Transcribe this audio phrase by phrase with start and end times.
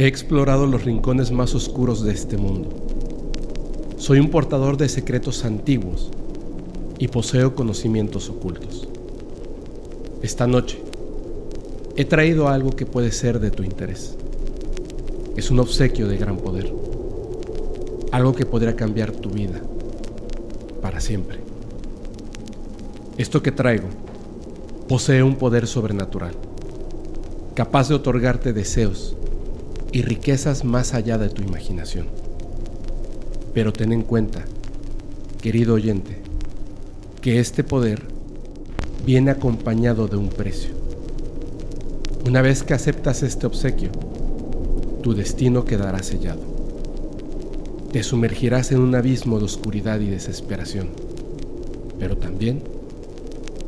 [0.00, 2.70] He explorado los rincones más oscuros de este mundo.
[3.98, 6.10] Soy un portador de secretos antiguos
[6.98, 8.88] y poseo conocimientos ocultos.
[10.22, 10.82] Esta noche
[11.96, 14.16] he traído algo que puede ser de tu interés.
[15.36, 16.72] Es un obsequio de gran poder.
[18.10, 19.60] Algo que podrá cambiar tu vida
[20.80, 21.40] para siempre.
[23.18, 23.88] Esto que traigo
[24.88, 26.32] posee un poder sobrenatural,
[27.54, 29.14] capaz de otorgarte deseos
[29.92, 32.06] y riquezas más allá de tu imaginación.
[33.54, 34.44] Pero ten en cuenta,
[35.40, 36.18] querido oyente,
[37.20, 38.02] que este poder
[39.04, 40.70] viene acompañado de un precio.
[42.26, 43.90] Una vez que aceptas este obsequio,
[45.02, 46.40] tu destino quedará sellado.
[47.92, 50.90] Te sumergirás en un abismo de oscuridad y desesperación,
[51.98, 52.62] pero también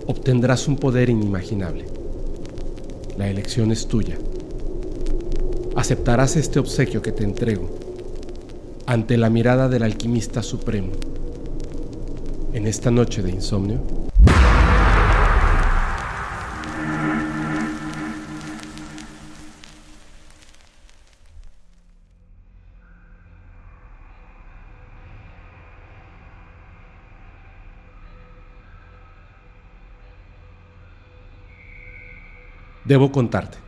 [0.06, 1.86] obtendrás un poder inimaginable.
[3.18, 4.16] La elección es tuya.
[5.82, 7.68] Aceptarás este obsequio que te entrego
[8.86, 10.92] ante la mirada del alquimista supremo.
[12.52, 13.80] En esta noche de insomnio,
[32.84, 33.61] Debo contarte.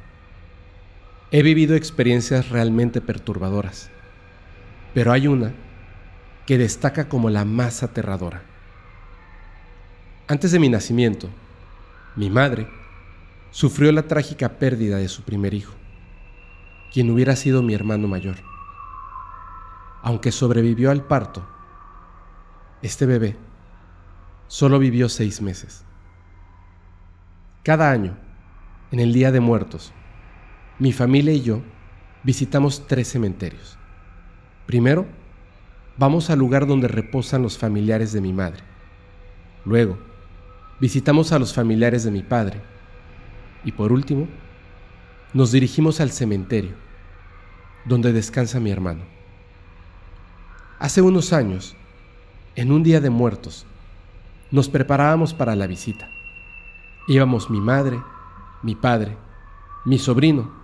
[1.37, 3.91] He vivido experiencias realmente perturbadoras,
[4.95, 5.53] pero hay una
[6.47, 8.45] que destaca como la más aterradora.
[10.29, 11.29] Antes de mi nacimiento,
[12.15, 12.69] mi madre
[13.51, 15.75] sufrió la trágica pérdida de su primer hijo,
[16.93, 18.37] quien hubiera sido mi hermano mayor.
[20.03, 21.45] Aunque sobrevivió al parto,
[22.81, 23.37] este bebé
[24.47, 25.85] solo vivió seis meses.
[27.65, 28.17] Cada año,
[28.93, 29.93] en el Día de Muertos,
[30.79, 31.63] mi familia y yo
[32.23, 33.79] visitamos tres cementerios.
[34.67, 35.07] Primero,
[35.97, 38.63] vamos al lugar donde reposan los familiares de mi madre.
[39.65, 39.99] Luego,
[40.81, 42.61] visitamos a los familiares de mi padre.
[43.65, 44.27] Y por último,
[45.33, 46.73] nos dirigimos al cementerio,
[47.85, 49.03] donde descansa mi hermano.
[50.79, 51.77] Hace unos años,
[52.57, 53.67] en un día de muertos,
[54.51, 56.09] nos preparábamos para la visita.
[57.07, 58.01] Íbamos mi madre,
[58.63, 59.17] mi padre,
[59.85, 60.64] mi sobrino,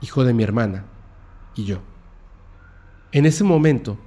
[0.00, 0.84] hijo de mi hermana,
[1.54, 1.80] y yo.
[3.12, 3.98] En ese momento,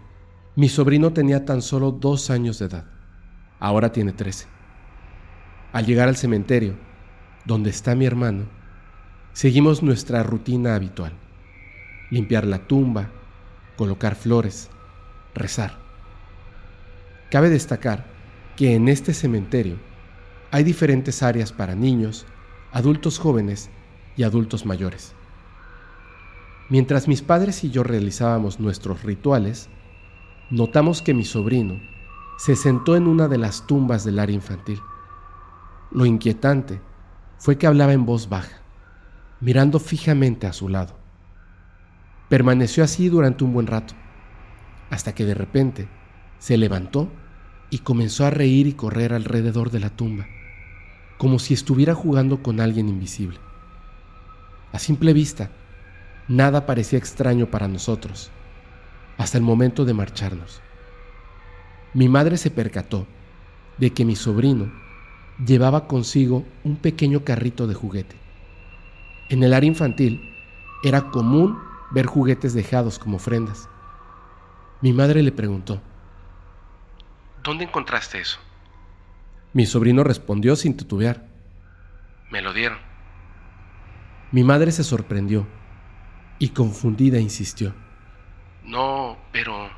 [0.55, 2.85] mi sobrino tenía tan solo dos años de edad.
[3.59, 4.47] Ahora tiene trece.
[5.71, 6.75] Al llegar al cementerio,
[7.45, 8.45] donde está mi hermano,
[9.33, 11.13] seguimos nuestra rutina habitual.
[12.11, 13.09] Limpiar la tumba,
[13.75, 14.69] colocar flores,
[15.33, 15.79] rezar.
[17.31, 18.05] Cabe destacar
[18.55, 19.77] que en este cementerio
[20.51, 22.27] hay diferentes áreas para niños,
[22.71, 23.71] adultos jóvenes
[24.15, 25.15] y adultos mayores.
[26.73, 29.69] Mientras mis padres y yo realizábamos nuestros rituales,
[30.49, 31.79] notamos que mi sobrino
[32.39, 34.81] se sentó en una de las tumbas del área infantil.
[35.91, 36.81] Lo inquietante
[37.37, 38.63] fue que hablaba en voz baja,
[39.39, 40.97] mirando fijamente a su lado.
[42.27, 43.93] Permaneció así durante un buen rato,
[44.89, 45.87] hasta que de repente
[46.39, 47.07] se levantó
[47.69, 50.25] y comenzó a reír y correr alrededor de la tumba
[51.19, 53.37] como si estuviera jugando con alguien invisible.
[54.71, 55.51] A simple vista,
[56.27, 58.31] nada parecía extraño para nosotros,
[59.17, 60.61] hasta el momento de marcharnos.
[61.93, 63.05] Mi madre se percató
[63.77, 64.71] de que mi sobrino
[65.45, 68.15] llevaba consigo un pequeño carrito de juguete.
[69.29, 70.21] En el área infantil
[70.83, 71.57] era común
[71.91, 73.69] ver juguetes dejados como ofrendas.
[74.81, 75.81] Mi madre le preguntó,
[77.43, 78.39] ¿Dónde encontraste eso?
[79.53, 81.27] Mi sobrino respondió sin titubear.
[82.31, 82.79] Me lo dieron.
[84.31, 85.45] Mi madre se sorprendió
[86.43, 87.73] y confundida insistió.
[88.65, 89.69] No, pero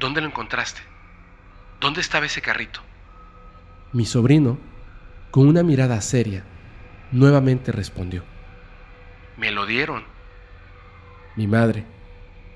[0.00, 0.80] ¿dónde lo encontraste?
[1.80, 2.80] ¿Dónde estaba ese carrito?
[3.92, 4.58] Mi sobrino,
[5.30, 6.42] con una mirada seria,
[7.12, 8.24] nuevamente respondió.
[9.36, 10.02] Me lo dieron.
[11.36, 11.84] Mi madre,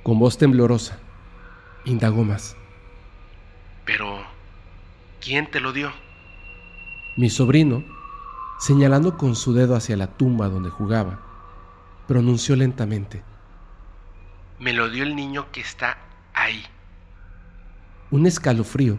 [0.03, 0.99] con voz temblorosa,
[1.85, 2.57] indagó más.
[3.85, 4.21] Pero,
[5.21, 5.93] ¿quién te lo dio?
[7.17, 7.85] Mi sobrino,
[8.59, 11.21] señalando con su dedo hacia la tumba donde jugaba,
[12.09, 13.28] pronunció lentamente.
[14.59, 15.99] Me lo dio el niño que está
[16.35, 16.65] ahí.
[18.11, 18.99] Un escalofrío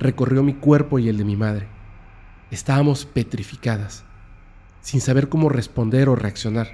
[0.00, 1.68] recorrió mi cuerpo y el de mi madre.
[2.50, 4.04] Estábamos petrificadas,
[4.80, 6.68] sin saber cómo responder o reaccionar.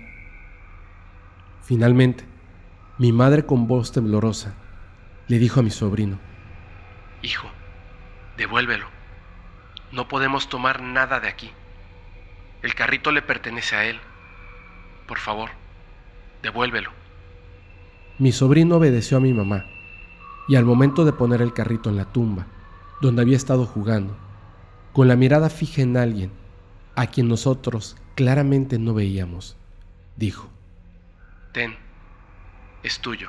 [1.62, 2.25] Finalmente,
[2.99, 4.55] mi madre con voz temblorosa
[5.29, 6.19] le dijo a mi sobrino,
[7.23, 7.49] Hijo,
[8.37, 8.87] devuélvelo.
[9.93, 11.50] No podemos tomar nada de aquí.
[12.62, 14.00] El carrito le pertenece a él.
[15.06, 15.50] Por favor,
[16.43, 17.01] devuélvelo.
[18.22, 19.64] Mi sobrino obedeció a mi mamá
[20.46, 22.46] y al momento de poner el carrito en la tumba,
[23.00, 24.16] donde había estado jugando,
[24.92, 26.30] con la mirada fija en alguien
[26.94, 29.56] a quien nosotros claramente no veíamos,
[30.16, 30.48] dijo,
[31.50, 31.74] Ten,
[32.84, 33.28] es tuyo.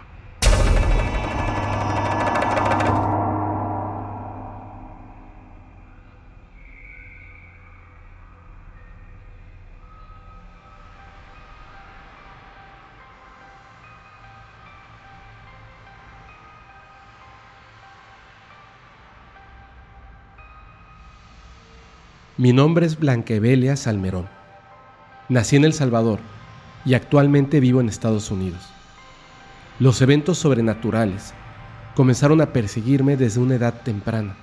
[22.43, 24.27] Mi nombre es Blanquevelia Salmerón.
[25.29, 26.19] Nací en El Salvador
[26.83, 28.67] y actualmente vivo en Estados Unidos.
[29.79, 31.33] Los eventos sobrenaturales
[31.95, 34.35] comenzaron a perseguirme desde una edad temprana,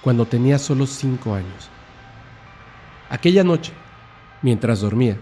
[0.00, 1.68] cuando tenía solo cinco años.
[3.10, 3.74] Aquella noche,
[4.40, 5.18] mientras dormía,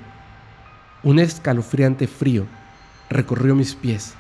[1.02, 2.46] un escalofriante frío
[3.10, 4.14] recorrió mis pies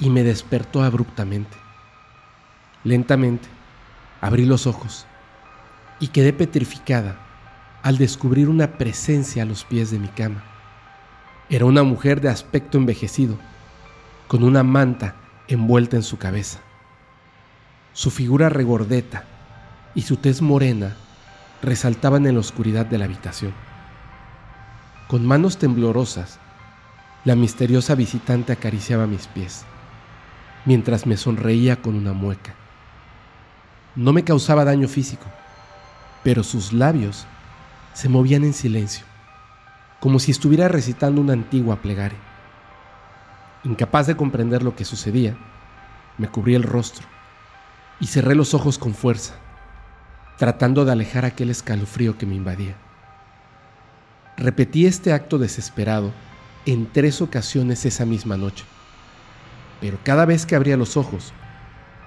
[0.00, 1.56] y me despertó abruptamente.
[2.82, 3.46] Lentamente
[4.20, 5.06] abrí los ojos
[6.00, 7.16] y quedé petrificada
[7.82, 10.42] al descubrir una presencia a los pies de mi cama.
[11.48, 13.38] Era una mujer de aspecto envejecido,
[14.26, 15.14] con una manta
[15.48, 16.60] envuelta en su cabeza.
[17.92, 19.24] Su figura regordeta
[19.94, 20.96] y su tez morena
[21.62, 23.52] resaltaban en la oscuridad de la habitación.
[25.08, 26.38] Con manos temblorosas,
[27.24, 29.64] la misteriosa visitante acariciaba mis pies,
[30.66, 32.54] mientras me sonreía con una mueca.
[33.96, 35.26] No me causaba daño físico,
[36.28, 37.24] pero sus labios
[37.94, 39.06] se movían en silencio,
[39.98, 42.18] como si estuviera recitando una antigua plegaria.
[43.64, 45.38] Incapaz de comprender lo que sucedía,
[46.18, 47.06] me cubrí el rostro
[47.98, 49.36] y cerré los ojos con fuerza,
[50.36, 52.76] tratando de alejar aquel escalofrío que me invadía.
[54.36, 56.12] Repetí este acto desesperado
[56.66, 58.66] en tres ocasiones esa misma noche,
[59.80, 61.32] pero cada vez que abría los ojos,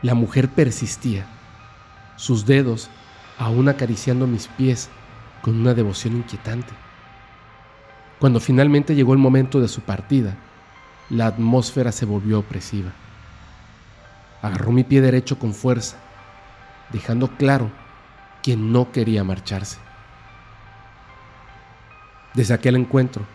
[0.03, 1.25] la mujer persistía.
[2.17, 2.91] Sus dedos
[3.41, 4.87] aún acariciando mis pies
[5.41, 6.71] con una devoción inquietante.
[8.19, 10.37] Cuando finalmente llegó el momento de su partida,
[11.09, 12.91] la atmósfera se volvió opresiva.
[14.43, 15.97] Agarró mi pie derecho con fuerza,
[16.93, 17.71] dejando claro
[18.43, 19.79] que no quería marcharse.
[22.35, 23.25] Desde aquel encuentro,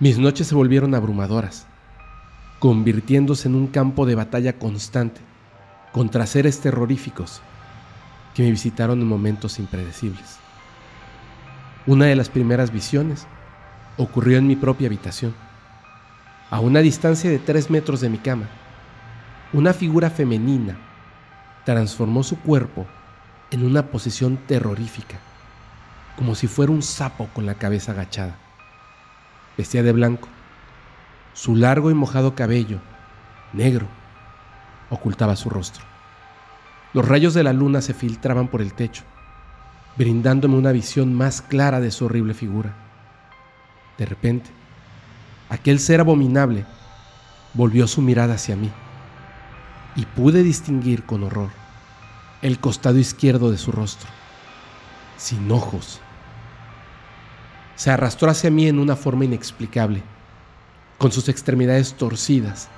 [0.00, 1.66] mis noches se volvieron abrumadoras,
[2.58, 5.22] convirtiéndose en un campo de batalla constante
[5.92, 7.40] contra seres terroríficos
[8.34, 10.38] que me visitaron en momentos impredecibles.
[11.86, 13.26] Una de las primeras visiones
[13.96, 15.34] ocurrió en mi propia habitación.
[16.50, 18.48] A una distancia de tres metros de mi cama,
[19.52, 20.76] una figura femenina
[21.64, 22.86] transformó su cuerpo
[23.50, 25.18] en una posición terrorífica,
[26.16, 28.36] como si fuera un sapo con la cabeza agachada.
[29.56, 30.28] Vestía de blanco.
[31.32, 32.80] Su largo y mojado cabello,
[33.52, 33.86] negro,
[34.90, 35.89] ocultaba su rostro.
[36.92, 39.04] Los rayos de la luna se filtraban por el techo,
[39.96, 42.74] brindándome una visión más clara de su horrible figura.
[43.96, 44.50] De repente,
[45.48, 46.66] aquel ser abominable
[47.54, 48.72] volvió su mirada hacia mí
[49.94, 51.50] y pude distinguir con horror
[52.42, 54.08] el costado izquierdo de su rostro,
[55.16, 56.00] sin ojos.
[57.76, 60.02] Se arrastró hacia mí en una forma inexplicable,
[60.98, 62.68] con sus extremidades torcidas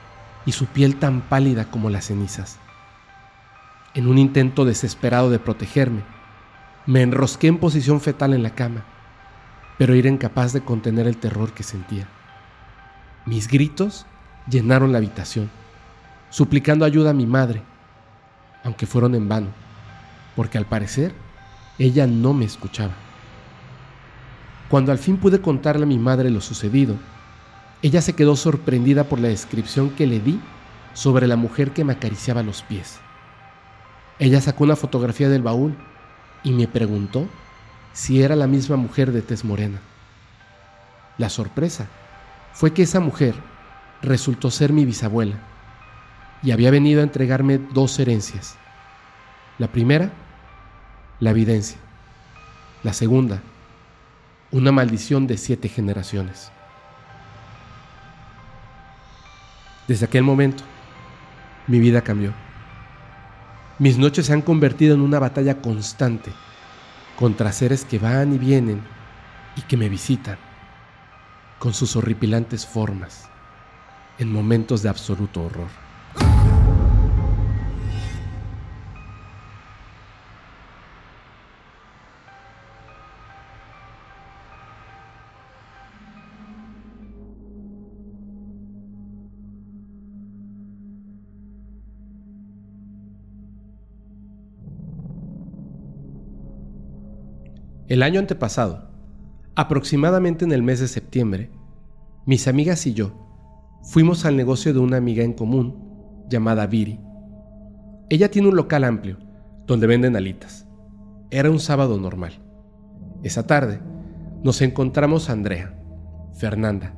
[0.44, 2.58] y su piel tan pálida como las cenizas.
[3.94, 6.00] En un intento desesperado de protegerme,
[6.86, 8.84] me enrosqué en posición fetal en la cama,
[9.76, 12.08] pero era incapaz de contener el terror que sentía.
[13.26, 14.06] Mis gritos
[14.48, 15.50] llenaron la habitación,
[16.30, 17.62] suplicando ayuda a mi madre,
[18.64, 19.48] aunque fueron en vano,
[20.36, 21.12] porque al parecer
[21.78, 22.94] ella no me escuchaba.
[24.70, 26.96] Cuando al fin pude contarle a mi madre lo sucedido,
[27.82, 30.40] ella se quedó sorprendida por la descripción que le di
[30.94, 33.01] sobre la mujer que me acariciaba los pies.
[34.22, 35.74] Ella sacó una fotografía del baúl
[36.44, 37.26] y me preguntó
[37.92, 39.80] si era la misma mujer de tez morena.
[41.18, 41.88] La sorpresa
[42.52, 43.34] fue que esa mujer
[44.00, 45.40] resultó ser mi bisabuela
[46.40, 48.54] y había venido a entregarme dos herencias.
[49.58, 50.12] La primera,
[51.18, 51.78] la evidencia.
[52.84, 53.42] La segunda,
[54.52, 56.52] una maldición de siete generaciones.
[59.88, 60.62] Desde aquel momento,
[61.66, 62.32] mi vida cambió.
[63.82, 66.30] Mis noches se han convertido en una batalla constante
[67.18, 68.80] contra seres que van y vienen
[69.56, 70.38] y que me visitan
[71.58, 73.28] con sus horripilantes formas
[74.20, 75.81] en momentos de absoluto horror.
[97.88, 98.90] El año antepasado,
[99.56, 101.50] aproximadamente en el mes de septiembre,
[102.24, 103.12] mis amigas y yo
[103.82, 107.00] fuimos al negocio de una amiga en común llamada Viri.
[108.08, 109.18] Ella tiene un local amplio
[109.66, 110.68] donde venden alitas.
[111.30, 112.32] Era un sábado normal.
[113.24, 113.80] Esa tarde
[114.44, 115.76] nos encontramos Andrea,
[116.34, 116.94] Fernanda,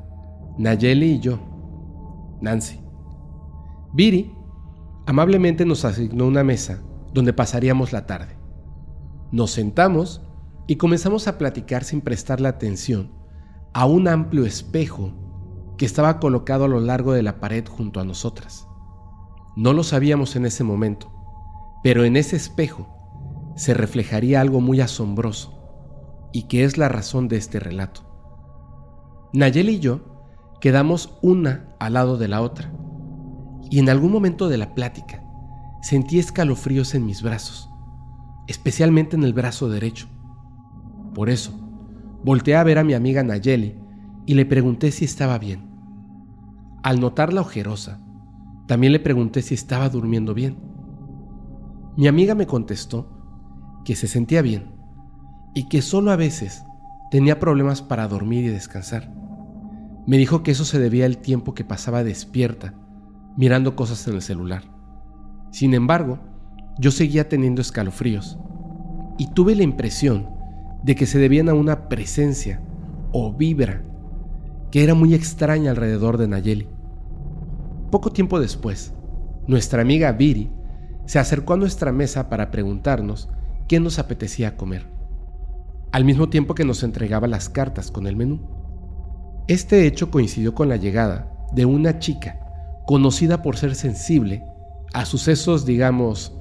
[0.58, 1.38] Nayeli y yo,
[2.42, 2.78] Nancy.
[3.94, 4.32] Viri
[5.06, 6.82] amablemente nos asignó una mesa
[7.14, 8.36] donde pasaríamos la tarde.
[9.32, 10.20] Nos sentamos
[10.66, 13.12] y comenzamos a platicar sin prestarle atención
[13.72, 15.12] a un amplio espejo
[15.76, 18.66] que estaba colocado a lo largo de la pared junto a nosotras.
[19.56, 21.12] No lo sabíamos en ese momento,
[21.82, 22.88] pero en ese espejo
[23.56, 25.52] se reflejaría algo muy asombroso
[26.32, 28.02] y que es la razón de este relato.
[29.32, 30.00] Nayeli y yo
[30.60, 32.72] quedamos una al lado de la otra
[33.70, 35.22] y en algún momento de la plática
[35.82, 37.68] sentí escalofríos en mis brazos,
[38.46, 40.08] especialmente en el brazo derecho.
[41.14, 41.52] Por eso,
[42.24, 43.78] volteé a ver a mi amiga Nayeli
[44.26, 45.70] y le pregunté si estaba bien.
[46.82, 48.00] Al notar la ojerosa,
[48.66, 50.58] también le pregunté si estaba durmiendo bien.
[51.96, 53.08] Mi amiga me contestó
[53.84, 54.74] que se sentía bien
[55.54, 56.64] y que solo a veces
[57.10, 59.14] tenía problemas para dormir y descansar.
[60.06, 62.74] Me dijo que eso se debía al tiempo que pasaba despierta,
[63.36, 64.64] mirando cosas en el celular.
[65.52, 66.18] Sin embargo,
[66.78, 68.38] yo seguía teniendo escalofríos
[69.16, 70.33] y tuve la impresión
[70.84, 72.60] de que se debían a una presencia
[73.10, 73.82] o vibra
[74.70, 76.68] que era muy extraña alrededor de Nayeli.
[77.90, 78.92] Poco tiempo después,
[79.46, 80.52] nuestra amiga Viri
[81.06, 83.30] se acercó a nuestra mesa para preguntarnos
[83.66, 84.86] qué nos apetecía comer,
[85.90, 88.40] al mismo tiempo que nos entregaba las cartas con el menú.
[89.48, 92.40] Este hecho coincidió con la llegada de una chica
[92.86, 94.44] conocida por ser sensible
[94.92, 96.36] a sucesos, digamos,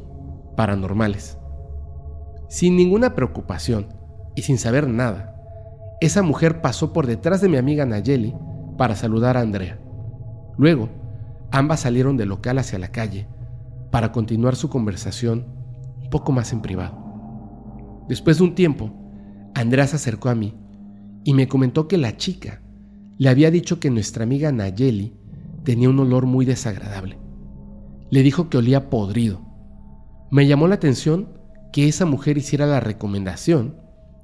[0.58, 1.38] paranormales.
[2.50, 4.03] Sin ninguna preocupación
[4.36, 5.36] y sin saber nada,
[6.02, 8.36] esa mujer pasó por detrás de mi amiga Nayeli
[8.78, 9.80] para saludar a Andrea.
[10.58, 10.90] Luego,
[11.52, 13.28] ambas salieron del local hacia la calle
[13.92, 15.46] para continuar su conversación
[16.02, 18.04] un poco más en privado.
[18.10, 18.92] Después de un tiempo,
[19.56, 20.58] Andrea se acercó a mí
[21.24, 22.62] y me comentó que la chica
[23.18, 25.16] le había dicho que nuestra amiga Nayeli
[25.64, 27.18] tenía un olor muy desagradable.
[28.10, 29.42] Le dijo que olía podrido.
[30.32, 31.38] Me llamó la atención
[31.72, 33.83] que esa mujer hiciera la recomendación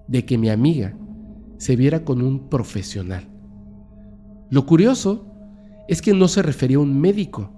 [0.09, 0.97] de que mi amiga
[1.57, 3.29] se viera con un profesional.
[4.49, 5.27] Lo curioso
[5.87, 7.53] es que no se refería a un médico,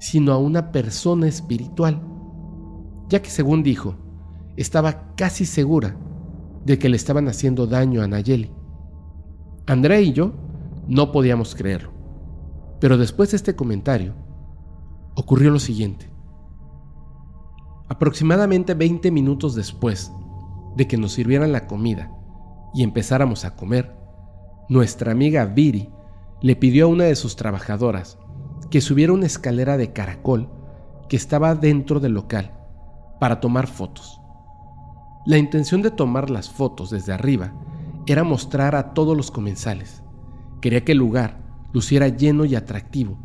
[0.00, 2.02] sino a una persona espiritual,
[3.10, 3.96] ya que según dijo,
[4.56, 5.96] estaba casi segura
[6.64, 8.50] de que le estaban haciendo daño a Nayeli.
[9.66, 10.32] Andrea y yo
[10.88, 11.90] no podíamos creerlo,
[12.80, 14.14] pero después de este comentario,
[15.14, 16.10] ocurrió lo siguiente.
[17.88, 20.10] Aproximadamente 20 minutos después
[20.76, 22.10] de que nos sirvieran la comida
[22.74, 23.96] y empezáramos a comer,
[24.68, 25.90] nuestra amiga Viri
[26.40, 28.18] le pidió a una de sus trabajadoras
[28.70, 30.50] que subiera una escalera de caracol
[31.08, 32.52] que estaba dentro del local
[33.20, 34.20] para tomar fotos.
[35.26, 37.54] La intención de tomar las fotos desde arriba
[38.06, 40.02] era mostrar a todos los comensales.
[40.60, 41.40] Quería que el lugar
[41.72, 43.18] luciera lleno y atractivo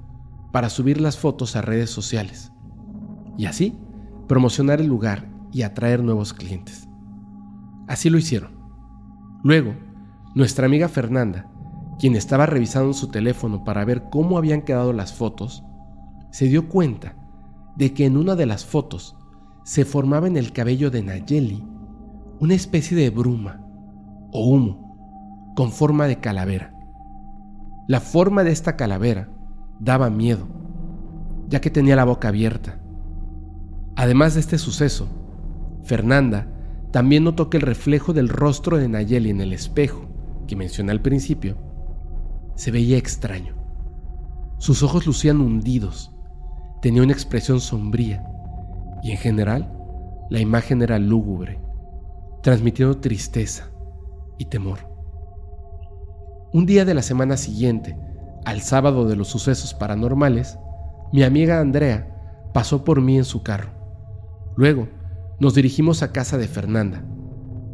[0.51, 2.51] para subir las fotos a redes sociales
[3.37, 3.77] y así
[4.27, 6.88] promocionar el lugar y atraer nuevos clientes.
[7.89, 8.51] Así lo hicieron.
[9.43, 9.73] Luego,
[10.35, 11.49] nuestra amiga Fernanda,
[11.97, 15.65] quien estaba revisando su teléfono para ver cómo habían quedado las fotos,
[16.31, 17.15] se dio cuenta
[17.75, 19.17] de que en una de las fotos
[19.63, 21.67] se formaba en el cabello de Nayeli
[22.39, 23.65] una especie de bruma
[24.31, 26.71] o humo con forma de calavera.
[27.87, 29.29] La forma de esta calavera
[29.79, 30.47] daba miedo,
[31.47, 32.79] ya que tenía la boca abierta.
[33.95, 35.07] Además de este suceso,
[35.83, 36.58] Fernanda
[36.91, 40.05] también notó que el reflejo del rostro de Nayeli en el espejo,
[40.47, 41.57] que mencioné al principio,
[42.55, 43.55] se veía extraño.
[44.57, 46.11] Sus ojos lucían hundidos,
[46.81, 48.25] tenía una expresión sombría
[49.03, 49.71] y en general
[50.29, 51.59] la imagen era lúgubre,
[52.41, 53.69] transmitiendo tristeza
[54.37, 54.79] y temor.
[56.51, 57.95] Un día de la semana siguiente,
[58.45, 60.57] al sábado de los sucesos paranormales,
[61.13, 63.69] mi amiga Andrea pasó por mí en su carro.
[64.55, 64.87] Luego,
[65.39, 67.05] nos dirigimos a casa de Fernanda,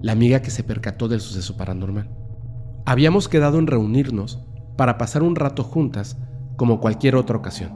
[0.01, 2.09] la amiga que se percató del suceso paranormal.
[2.85, 4.45] Habíamos quedado en reunirnos
[4.77, 6.17] para pasar un rato juntas
[6.57, 7.73] como cualquier otra ocasión.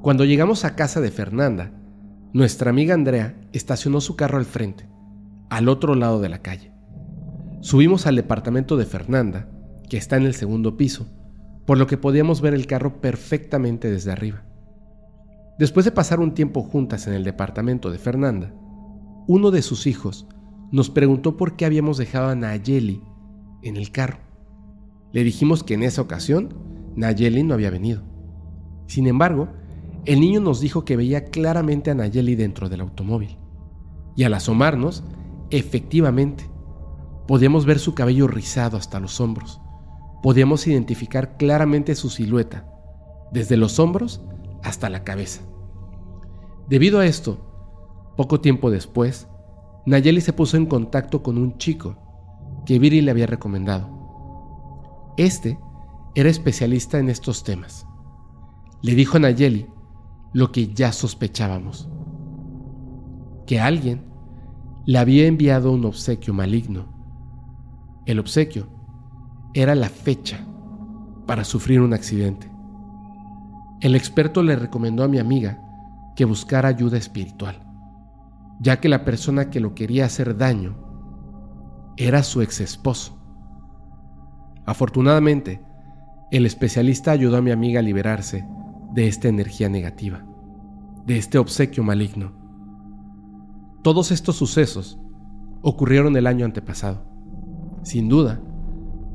[0.00, 1.70] Cuando llegamos a casa de Fernanda,
[2.32, 4.88] nuestra amiga Andrea estacionó su carro al frente,
[5.50, 6.72] al otro lado de la calle.
[7.60, 9.48] Subimos al departamento de Fernanda,
[9.90, 11.06] que está en el segundo piso,
[11.66, 14.44] por lo que podíamos ver el carro perfectamente desde arriba.
[15.58, 18.52] Después de pasar un tiempo juntas en el departamento de Fernanda,
[19.26, 20.26] uno de sus hijos
[20.70, 23.02] nos preguntó por qué habíamos dejado a Nayeli
[23.62, 24.18] en el carro.
[25.12, 26.54] Le dijimos que en esa ocasión
[26.96, 28.02] Nayeli no había venido.
[28.86, 29.48] Sin embargo,
[30.04, 33.38] el niño nos dijo que veía claramente a Nayeli dentro del automóvil.
[34.16, 35.04] Y al asomarnos,
[35.50, 36.50] efectivamente,
[37.28, 39.60] podíamos ver su cabello rizado hasta los hombros.
[40.22, 42.66] Podíamos identificar claramente su silueta,
[43.30, 44.22] desde los hombros
[44.62, 45.42] hasta la cabeza.
[46.68, 47.51] Debido a esto,
[48.16, 49.28] poco tiempo después,
[49.86, 51.96] Nayeli se puso en contacto con un chico
[52.66, 53.88] que Viri le había recomendado.
[55.16, 55.58] Este
[56.14, 57.86] era especialista en estos temas.
[58.82, 59.66] Le dijo a Nayeli
[60.32, 61.88] lo que ya sospechábamos,
[63.46, 64.04] que alguien
[64.86, 66.86] le había enviado un obsequio maligno.
[68.06, 68.66] El obsequio
[69.54, 70.46] era la fecha
[71.26, 72.50] para sufrir un accidente.
[73.80, 75.60] El experto le recomendó a mi amiga
[76.16, 77.71] que buscara ayuda espiritual,
[78.62, 80.76] ya que la persona que lo quería hacer daño
[81.96, 83.18] era su ex esposo.
[84.64, 85.60] Afortunadamente,
[86.30, 88.46] el especialista ayudó a mi amiga a liberarse
[88.94, 90.24] de esta energía negativa,
[91.04, 92.32] de este obsequio maligno.
[93.82, 95.00] Todos estos sucesos
[95.60, 97.04] ocurrieron el año antepasado.
[97.82, 98.40] Sin duda,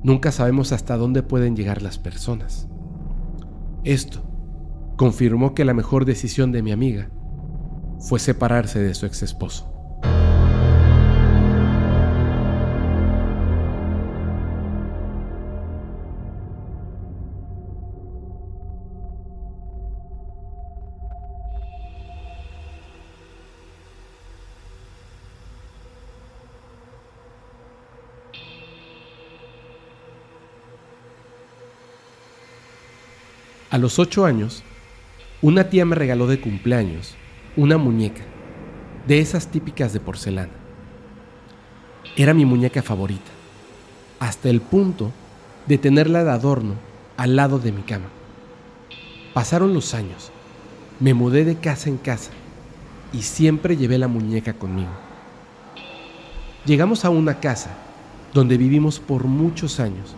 [0.03, 2.67] nunca sabemos hasta dónde pueden llegar las personas.
[3.85, 4.23] Esto
[4.97, 7.11] confirmó que la mejor decisión de mi amiga
[7.99, 9.73] fue separarse de su ex esposo.
[33.69, 34.63] A los ocho años,
[35.41, 37.15] una tía me regaló de cumpleaños
[37.57, 38.21] una muñeca,
[39.05, 40.53] de esas típicas de porcelana.
[42.15, 43.31] Era mi muñeca favorita,
[44.19, 45.11] hasta el punto
[45.65, 46.75] de tenerla de adorno
[47.17, 48.05] al lado de mi cama.
[49.33, 50.31] Pasaron los años,
[50.99, 52.31] me mudé de casa en casa
[53.11, 54.91] y siempre llevé la muñeca conmigo.
[56.65, 57.71] Llegamos a una casa
[58.33, 60.15] donde vivimos por muchos años.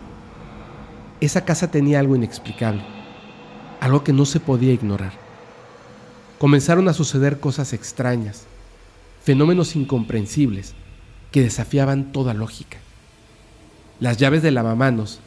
[1.20, 2.82] Esa casa tenía algo inexplicable
[3.80, 5.12] algo que no se podía ignorar.
[6.40, 8.46] Comenzaron a suceder cosas extrañas,
[9.22, 10.72] fenómenos incomprensibles
[11.32, 12.78] que desafiaban toda lógica.
[14.00, 15.20] Las llaves de lavamanos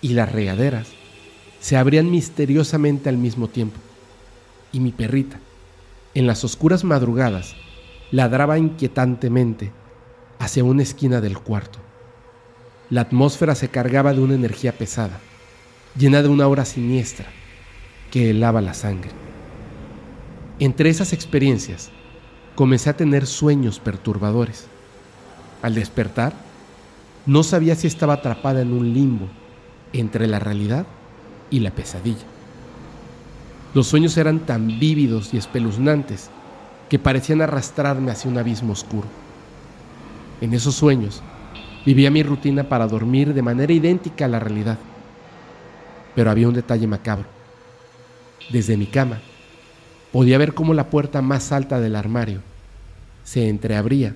[0.00, 0.88] y las regaderas
[1.60, 3.78] se abrían misteriosamente al mismo tiempo,
[4.72, 5.38] y mi perrita,
[6.14, 7.56] en las oscuras madrugadas,
[8.10, 9.70] ladraba inquietantemente
[10.38, 11.78] hacia una esquina del cuarto.
[12.88, 15.20] La atmósfera se cargaba de una energía pesada,
[15.94, 17.26] llena de una aura siniestra
[18.10, 19.23] que helaba la sangre.
[20.60, 21.90] Entre esas experiencias,
[22.54, 24.66] comencé a tener sueños perturbadores.
[25.62, 26.32] Al despertar,
[27.26, 29.26] no sabía si estaba atrapada en un limbo
[29.92, 30.86] entre la realidad
[31.50, 32.26] y la pesadilla.
[33.74, 36.30] Los sueños eran tan vívidos y espeluznantes
[36.88, 39.08] que parecían arrastrarme hacia un abismo oscuro.
[40.40, 41.20] En esos sueños
[41.84, 44.78] vivía mi rutina para dormir de manera idéntica a la realidad.
[46.14, 47.26] Pero había un detalle macabro.
[48.50, 49.20] Desde mi cama
[50.14, 52.40] podía ver cómo la puerta más alta del armario
[53.24, 54.14] se entreabría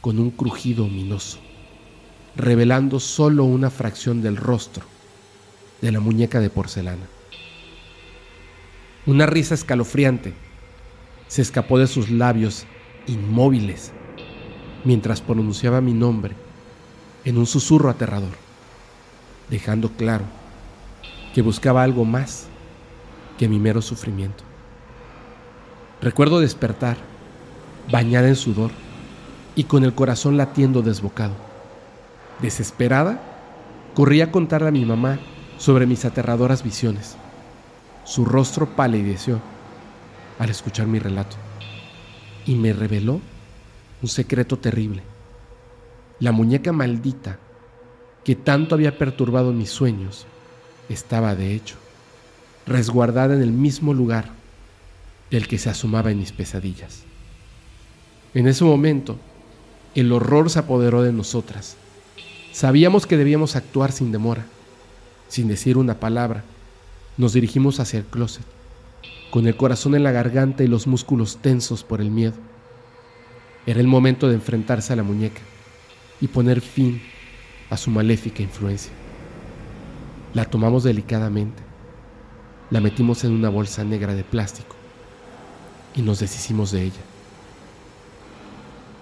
[0.00, 1.40] con un crujido ominoso,
[2.36, 4.84] revelando solo una fracción del rostro
[5.82, 7.02] de la muñeca de porcelana.
[9.06, 10.34] Una risa escalofriante
[11.26, 12.64] se escapó de sus labios
[13.08, 13.90] inmóviles
[14.84, 16.36] mientras pronunciaba mi nombre
[17.24, 18.36] en un susurro aterrador,
[19.50, 20.26] dejando claro
[21.34, 22.46] que buscaba algo más
[23.36, 24.53] que mi mero sufrimiento.
[26.00, 26.96] Recuerdo despertar,
[27.90, 28.70] bañada en sudor
[29.54, 31.34] y con el corazón latiendo desbocado.
[32.40, 33.20] Desesperada,
[33.94, 35.18] corrí a contarle a mi mamá
[35.56, 37.16] sobre mis aterradoras visiones.
[38.04, 39.40] Su rostro palideció
[40.38, 41.36] al escuchar mi relato
[42.44, 43.20] y me reveló
[44.02, 45.02] un secreto terrible.
[46.20, 47.38] La muñeca maldita
[48.24, 50.26] que tanto había perturbado mis sueños
[50.88, 51.76] estaba de hecho
[52.66, 54.30] resguardada en el mismo lugar
[55.34, 57.02] del que se asomaba en mis pesadillas.
[58.34, 59.18] En ese momento,
[59.96, 61.76] el horror se apoderó de nosotras.
[62.52, 64.46] Sabíamos que debíamos actuar sin demora.
[65.26, 66.44] Sin decir una palabra,
[67.16, 68.44] nos dirigimos hacia el closet,
[69.32, 72.36] con el corazón en la garganta y los músculos tensos por el miedo.
[73.66, 75.40] Era el momento de enfrentarse a la muñeca
[76.20, 77.02] y poner fin
[77.70, 78.92] a su maléfica influencia.
[80.32, 81.60] La tomamos delicadamente,
[82.70, 84.76] la metimos en una bolsa negra de plástico
[85.94, 87.00] y nos deshicimos de ella.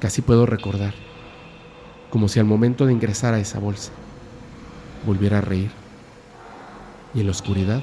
[0.00, 0.94] Casi puedo recordar
[2.10, 3.92] como si al momento de ingresar a esa bolsa
[5.06, 5.70] volviera a reír
[7.14, 7.82] y en la oscuridad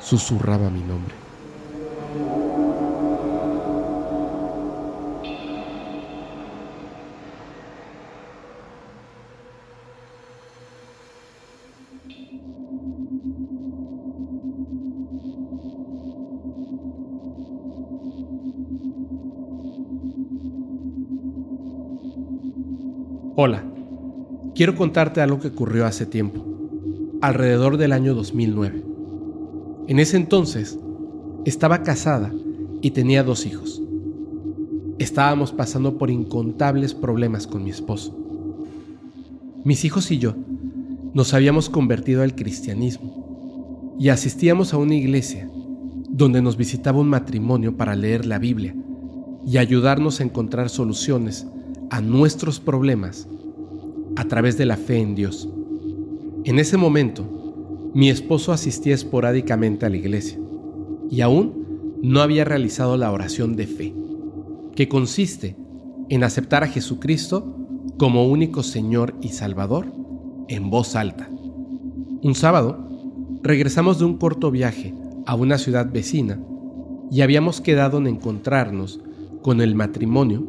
[0.00, 1.25] susurraba mi nombre.
[23.38, 23.62] Hola,
[24.54, 26.42] quiero contarte algo que ocurrió hace tiempo,
[27.20, 28.82] alrededor del año 2009.
[29.88, 30.78] En ese entonces,
[31.44, 32.32] estaba casada
[32.80, 33.82] y tenía dos hijos.
[34.98, 38.16] Estábamos pasando por incontables problemas con mi esposo.
[39.64, 40.34] Mis hijos y yo
[41.12, 45.46] nos habíamos convertido al cristianismo y asistíamos a una iglesia
[46.08, 48.74] donde nos visitaba un matrimonio para leer la Biblia
[49.46, 51.46] y ayudarnos a encontrar soluciones
[51.90, 53.28] a nuestros problemas
[54.16, 55.48] a través de la fe en Dios.
[56.44, 60.38] En ese momento, mi esposo asistía esporádicamente a la iglesia
[61.10, 61.66] y aún
[62.02, 63.94] no había realizado la oración de fe,
[64.74, 65.56] que consiste
[66.08, 67.56] en aceptar a Jesucristo
[67.98, 69.92] como único Señor y Salvador
[70.48, 71.30] en voz alta.
[72.22, 72.88] Un sábado,
[73.42, 74.94] regresamos de un corto viaje
[75.26, 76.38] a una ciudad vecina
[77.10, 79.00] y habíamos quedado en encontrarnos
[79.42, 80.46] con el matrimonio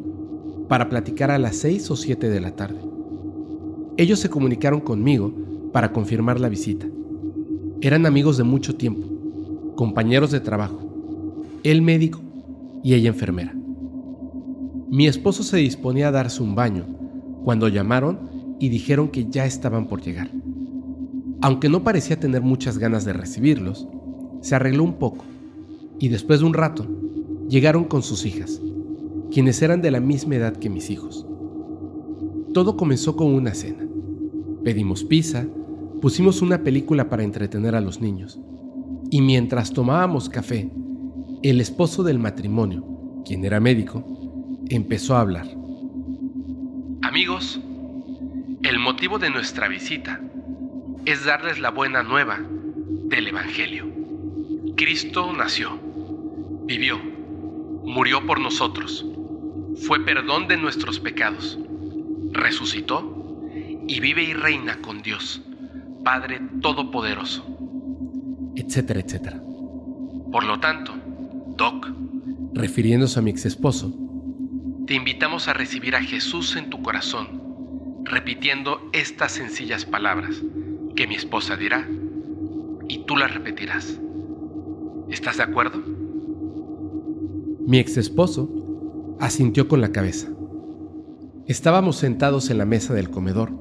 [0.68, 2.78] para platicar a las 6 o 7 de la tarde.
[3.96, 5.32] Ellos se comunicaron conmigo
[5.72, 6.86] para confirmar la visita.
[7.80, 9.06] Eran amigos de mucho tiempo,
[9.74, 10.78] compañeros de trabajo,
[11.62, 12.20] él médico
[12.82, 13.54] y ella enfermera.
[14.90, 16.84] Mi esposo se disponía a darse un baño
[17.44, 18.18] cuando llamaron
[18.58, 20.30] y dijeron que ya estaban por llegar.
[21.40, 23.88] Aunque no parecía tener muchas ganas de recibirlos,
[24.40, 25.24] se arregló un poco
[25.98, 26.86] y después de un rato
[27.48, 28.60] llegaron con sus hijas
[29.30, 31.26] quienes eran de la misma edad que mis hijos.
[32.54, 33.86] Todo comenzó con una cena.
[34.64, 35.46] Pedimos pizza,
[36.00, 38.40] pusimos una película para entretener a los niños,
[39.10, 40.70] y mientras tomábamos café,
[41.42, 42.84] el esposo del matrimonio,
[43.24, 44.04] quien era médico,
[44.68, 45.46] empezó a hablar.
[47.02, 47.60] Amigos,
[48.62, 50.20] el motivo de nuestra visita
[51.04, 52.40] es darles la buena nueva
[53.04, 53.86] del Evangelio.
[54.76, 55.78] Cristo nació,
[56.66, 56.98] vivió,
[57.84, 59.06] murió por nosotros
[59.86, 61.58] fue perdón de nuestros pecados,
[62.32, 63.48] resucitó
[63.86, 65.40] y vive y reina con Dios,
[66.04, 67.46] Padre Todopoderoso,
[68.56, 69.40] etcétera, etcétera.
[70.30, 70.94] Por lo tanto,
[71.56, 71.88] Doc,
[72.52, 73.94] refiriéndose a mi ex esposo,
[74.86, 80.42] te invitamos a recibir a Jesús en tu corazón, repitiendo estas sencillas palabras
[80.96, 81.86] que mi esposa dirá
[82.88, 83.98] y tú las repetirás.
[85.08, 85.82] ¿Estás de acuerdo?
[87.66, 88.50] Mi ex esposo
[89.20, 90.28] Asintió con la cabeza.
[91.46, 93.52] Estábamos sentados en la mesa del comedor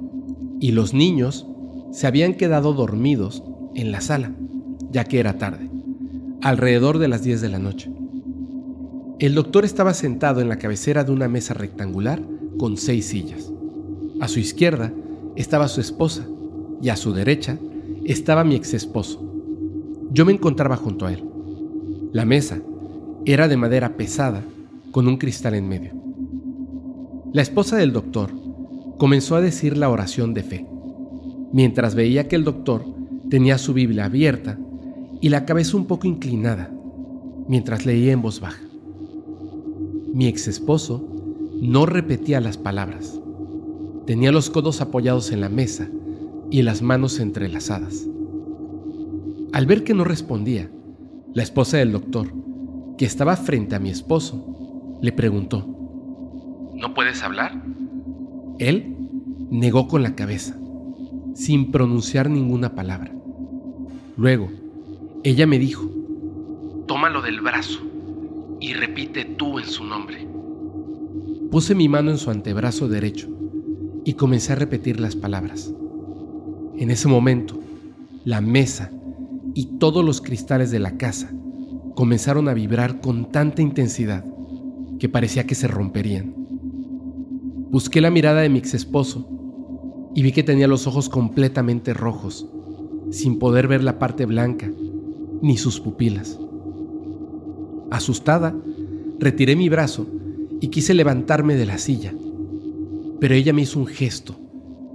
[0.60, 1.48] y los niños
[1.92, 3.44] se habían quedado dormidos
[3.74, 4.34] en la sala,
[4.92, 5.70] ya que era tarde,
[6.42, 7.92] alrededor de las 10 de la noche.
[9.18, 12.22] El doctor estaba sentado en la cabecera de una mesa rectangular
[12.60, 13.52] con seis sillas.
[14.20, 14.94] A su izquierda
[15.36, 16.28] estaba su esposa
[16.84, 17.58] y a su derecha
[18.04, 19.24] estaba mi ex esposo.
[20.12, 21.24] Yo me encontraba junto a él.
[22.14, 22.60] La mesa
[23.26, 24.44] era de madera pesada
[24.92, 25.94] con un cristal en medio.
[27.34, 28.32] La esposa del doctor
[28.98, 30.66] comenzó a decir la oración de fe,
[31.52, 32.84] mientras veía que el doctor
[33.30, 34.58] tenía su Biblia abierta
[35.22, 36.72] y la cabeza un poco inclinada,
[37.48, 38.62] mientras leía en voz baja.
[40.14, 41.04] Mi ex esposo
[41.62, 43.20] no repetía las palabras.
[44.06, 45.90] Tenía los codos apoyados en la mesa
[46.50, 48.08] y las manos entrelazadas.
[49.52, 50.72] Al ver que no respondía,
[51.34, 52.30] la esposa del doctor,
[52.98, 54.57] que estaba frente a mi esposo,
[55.02, 55.66] le preguntó,
[56.78, 57.60] ¿No puedes hablar?
[58.60, 58.96] Él
[59.50, 60.58] negó con la cabeza,
[61.34, 63.12] sin pronunciar ninguna palabra.
[64.16, 64.50] Luego,
[65.24, 65.90] ella me dijo,
[66.88, 67.80] tómalo del brazo
[68.60, 70.28] y repite tú en su nombre.
[71.50, 73.28] Puse mi mano en su antebrazo derecho
[74.06, 75.74] y comencé a repetir las palabras.
[76.78, 77.60] En ese momento,
[78.24, 78.92] la mesa
[79.56, 81.32] y todos los cristales de la casa
[81.96, 84.24] comenzaron a vibrar con tanta intensidad
[85.00, 86.34] que parecía que se romperían.
[87.70, 89.28] Busqué la mirada de mi ex esposo
[90.16, 92.48] y vi que tenía los ojos completamente rojos,
[93.12, 94.72] sin poder ver la parte blanca
[95.42, 96.40] ni sus pupilas.
[97.92, 98.56] Asustada,
[99.20, 100.08] retiré mi brazo
[100.60, 102.14] y quise levantarme de la silla,
[103.20, 104.36] pero ella me hizo un gesto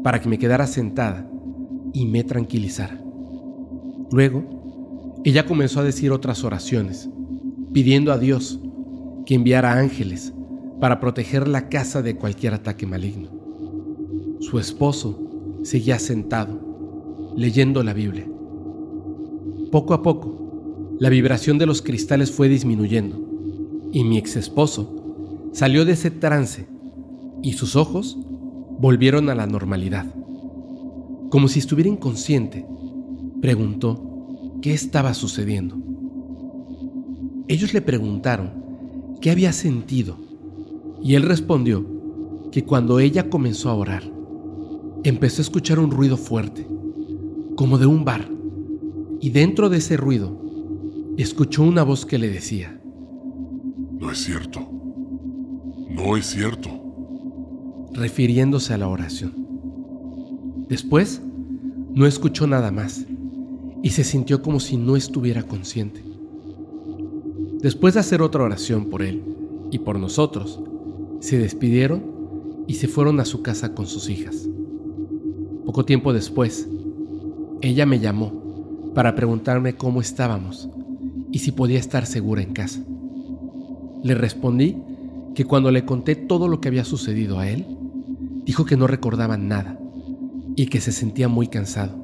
[0.03, 1.31] para que me quedara sentada
[1.93, 3.01] y me tranquilizara.
[4.11, 7.09] Luego, ella comenzó a decir otras oraciones,
[7.73, 8.61] pidiendo a Dios
[9.25, 10.33] que enviara ángeles
[10.81, 13.29] para proteger la casa de cualquier ataque maligno.
[14.41, 15.19] Su esposo
[15.63, 18.27] seguía sentado, leyendo la Biblia.
[19.71, 23.21] Poco a poco, la vibración de los cristales fue disminuyendo
[23.93, 26.67] y mi ex esposo salió de ese trance
[27.43, 28.19] y sus ojos
[28.79, 30.07] volvieron a la normalidad.
[31.31, 32.67] Como si estuviera inconsciente,
[33.41, 35.77] preguntó qué estaba sucediendo.
[37.49, 38.62] Ellos le preguntaron
[39.23, 40.19] qué había sentido
[41.03, 41.87] y él respondió
[42.51, 44.03] que cuando ella comenzó a orar,
[45.05, 46.67] empezó a escuchar un ruido fuerte,
[47.57, 48.29] como de un bar,
[49.21, 50.39] y dentro de ese ruido
[51.17, 52.81] escuchó una voz que le decía,
[53.99, 54.61] No es cierto,
[55.89, 56.69] no es cierto,
[57.93, 59.35] refiriéndose a la oración.
[60.69, 61.23] Después,
[61.95, 63.07] no escuchó nada más
[63.83, 66.12] y se sintió como si no estuviera consciente.
[67.63, 69.23] Después de hacer otra oración por él
[69.71, 70.59] y por nosotros,
[71.21, 72.03] se despidieron
[72.67, 74.49] y se fueron a su casa con sus hijas.
[75.65, 76.69] Poco tiempo después,
[77.61, 78.33] ella me llamó
[78.97, 80.69] para preguntarme cómo estábamos
[81.31, 82.83] y si podía estar segura en casa.
[84.03, 84.79] Le respondí
[85.37, 87.65] que cuando le conté todo lo que había sucedido a él,
[88.45, 89.79] dijo que no recordaba nada
[90.57, 91.95] y que se sentía muy cansado.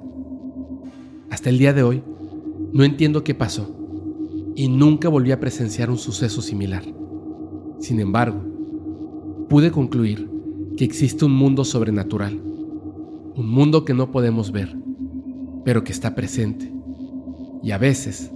[1.31, 2.05] Hasta el día de hoy,
[2.73, 3.78] no entiendo qué pasó
[4.59, 6.83] y nunca volví a presenciar un suceso similar.
[7.79, 8.43] Sin embargo,
[9.49, 10.29] pude concluir
[10.77, 12.41] que existe un mundo sobrenatural,
[13.37, 14.77] un mundo que no podemos ver,
[15.65, 16.73] pero que está presente
[17.63, 18.33] y a veces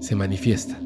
[0.00, 0.80] se manifiesta.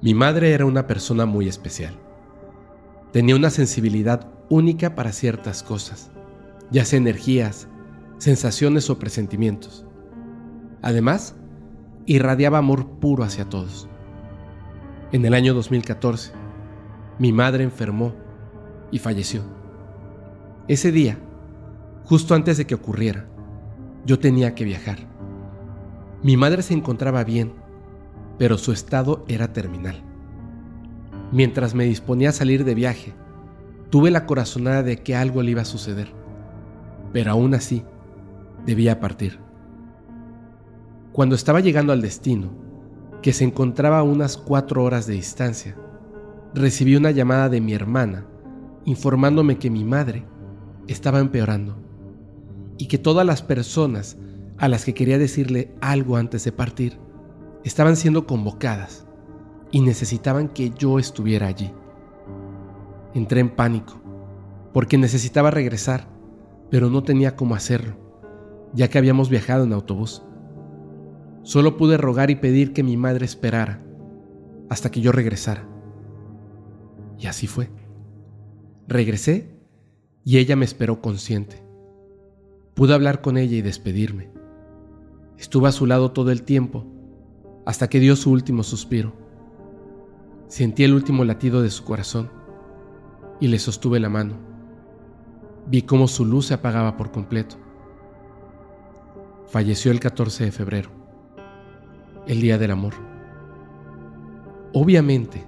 [0.00, 1.94] Mi madre era una persona muy especial.
[3.12, 6.12] Tenía una sensibilidad única para ciertas cosas,
[6.70, 7.66] ya sea energías,
[8.18, 9.84] sensaciones o presentimientos.
[10.82, 11.34] Además,
[12.06, 13.88] irradiaba amor puro hacia todos.
[15.10, 16.30] En el año 2014,
[17.18, 18.14] mi madre enfermó
[18.92, 19.42] y falleció.
[20.68, 21.18] Ese día,
[22.04, 23.26] justo antes de que ocurriera,
[24.06, 24.98] yo tenía que viajar.
[26.22, 27.52] Mi madre se encontraba bien
[28.38, 30.02] pero su estado era terminal.
[31.32, 33.12] Mientras me disponía a salir de viaje,
[33.90, 36.12] tuve la corazonada de que algo le iba a suceder,
[37.12, 37.84] pero aún así
[38.64, 39.38] debía partir.
[41.12, 42.50] Cuando estaba llegando al destino,
[43.22, 45.76] que se encontraba a unas cuatro horas de distancia,
[46.54, 48.26] recibí una llamada de mi hermana
[48.84, 50.24] informándome que mi madre
[50.86, 51.76] estaba empeorando
[52.78, 54.16] y que todas las personas
[54.56, 56.98] a las que quería decirle algo antes de partir
[57.64, 59.06] estaban siendo convocadas
[59.70, 61.72] y necesitaban que yo estuviera allí.
[63.14, 64.00] Entré en pánico,
[64.72, 66.08] porque necesitaba regresar,
[66.70, 67.96] pero no tenía cómo hacerlo,
[68.74, 70.22] ya que habíamos viajado en autobús.
[71.42, 73.82] Solo pude rogar y pedir que mi madre esperara
[74.68, 75.66] hasta que yo regresara.
[77.18, 77.70] Y así fue.
[78.86, 79.58] Regresé
[80.24, 81.62] y ella me esperó consciente.
[82.74, 84.30] Pude hablar con ella y despedirme.
[85.38, 86.86] Estuve a su lado todo el tiempo
[87.68, 89.12] hasta que dio su último suspiro.
[90.46, 92.30] Sentí el último latido de su corazón
[93.40, 94.36] y le sostuve la mano.
[95.66, 97.56] Vi cómo su luz se apagaba por completo.
[99.48, 100.88] Falleció el 14 de febrero,
[102.26, 102.94] el Día del Amor.
[104.72, 105.44] Obviamente,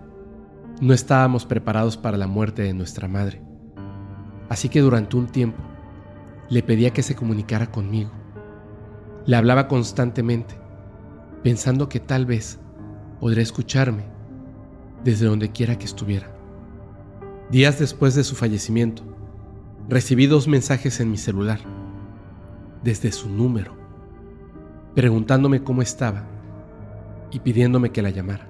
[0.83, 3.41] no estábamos preparados para la muerte de nuestra madre,
[4.51, 5.63] así que durante un tiempo
[6.51, 8.11] le pedía que se comunicara conmigo.
[9.25, 10.60] Le hablaba constantemente
[11.43, 12.59] pensando que tal vez
[13.19, 14.05] podría escucharme
[15.05, 16.31] desde donde quiera que estuviera.
[17.51, 19.03] Días después de su fallecimiento,
[19.89, 21.61] recibí dos mensajes en mi celular,
[22.83, 23.77] desde su número,
[24.95, 26.27] preguntándome cómo estaba
[27.31, 28.49] y pidiéndome que la llamara.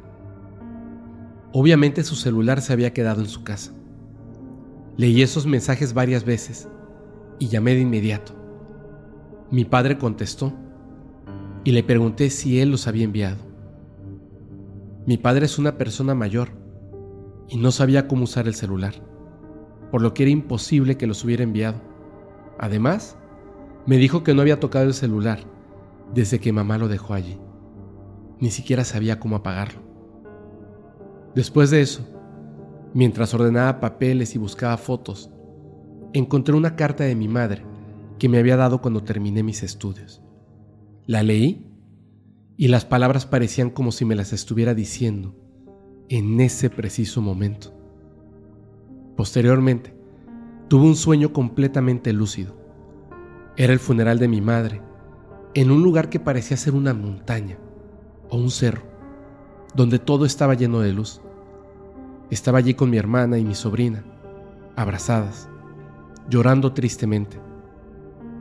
[1.53, 3.73] Obviamente su celular se había quedado en su casa.
[4.97, 6.69] Leí esos mensajes varias veces
[7.39, 8.35] y llamé de inmediato.
[9.51, 10.53] Mi padre contestó
[11.65, 13.39] y le pregunté si él los había enviado.
[15.07, 16.51] Mi padre es una persona mayor
[17.49, 18.95] y no sabía cómo usar el celular,
[19.91, 21.81] por lo que era imposible que los hubiera enviado.
[22.59, 23.17] Además,
[23.87, 25.41] me dijo que no había tocado el celular
[26.15, 27.39] desde que mamá lo dejó allí.
[28.39, 29.81] Ni siquiera sabía cómo apagarlo.
[31.35, 32.07] Después de eso,
[32.95, 35.31] mientras ordenaba papeles y buscaba fotos,
[36.13, 37.65] encontré una carta de mi madre
[38.19, 40.23] que me había dado cuando terminé mis estudios.
[41.07, 41.67] La leí
[42.57, 45.35] y las palabras parecían como si me las estuviera diciendo
[46.09, 47.73] en ese preciso momento.
[49.17, 49.95] Posteriormente,
[50.69, 52.55] tuve un sueño completamente lúcido.
[53.57, 54.83] Era el funeral de mi madre,
[55.55, 57.59] en un lugar que parecía ser una montaña
[58.29, 58.83] o un cerro,
[59.75, 61.21] donde todo estaba lleno de luz.
[62.31, 64.05] Estaba allí con mi hermana y mi sobrina,
[64.77, 65.49] abrazadas,
[66.29, 67.41] llorando tristemente,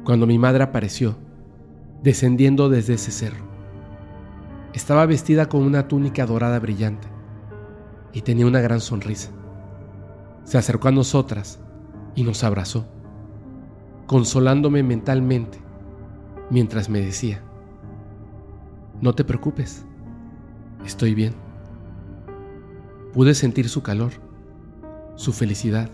[0.04, 1.18] cuando mi madre apareció,
[2.04, 3.46] descendiendo desde ese cerro.
[4.74, 7.08] Estaba vestida con una túnica dorada brillante
[8.14, 9.32] y tenía una gran sonrisa.
[10.44, 11.60] Se acercó a nosotras
[12.16, 12.88] y nos abrazó,
[14.08, 15.60] consolándome mentalmente
[16.50, 17.42] mientras me decía,
[19.02, 19.86] no te preocupes,
[20.86, 21.34] estoy bien.
[23.14, 24.12] Pude sentir su calor,
[25.16, 25.90] su felicidad,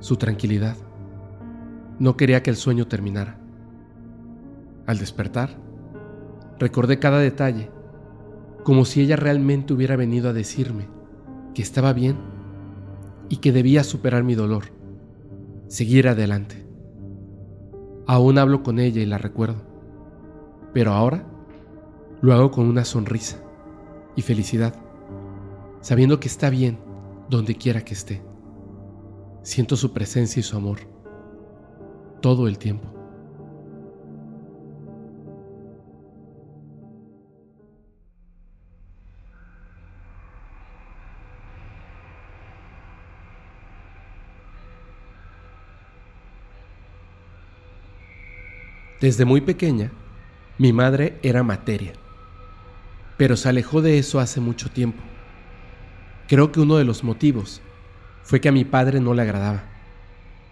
[0.00, 0.76] su tranquilidad.
[1.98, 3.43] No quería que el sueño terminara.
[4.86, 5.56] Al despertar,
[6.58, 7.70] recordé cada detalle,
[8.64, 10.88] como si ella realmente hubiera venido a decirme
[11.54, 12.16] que estaba bien
[13.28, 14.64] y que debía superar mi dolor,
[15.68, 16.66] seguir adelante.
[18.06, 19.62] Aún hablo con ella y la recuerdo,
[20.72, 21.26] pero ahora
[22.20, 23.38] lo hago con una sonrisa
[24.16, 24.74] y felicidad,
[25.80, 26.78] sabiendo que está bien
[27.30, 28.22] donde quiera que esté.
[29.42, 30.78] Siento su presencia y su amor
[32.20, 32.93] todo el tiempo.
[49.00, 49.90] Desde muy pequeña,
[50.56, 51.92] mi madre era materia,
[53.16, 55.02] pero se alejó de eso hace mucho tiempo.
[56.28, 57.60] Creo que uno de los motivos
[58.22, 59.64] fue que a mi padre no le agradaba,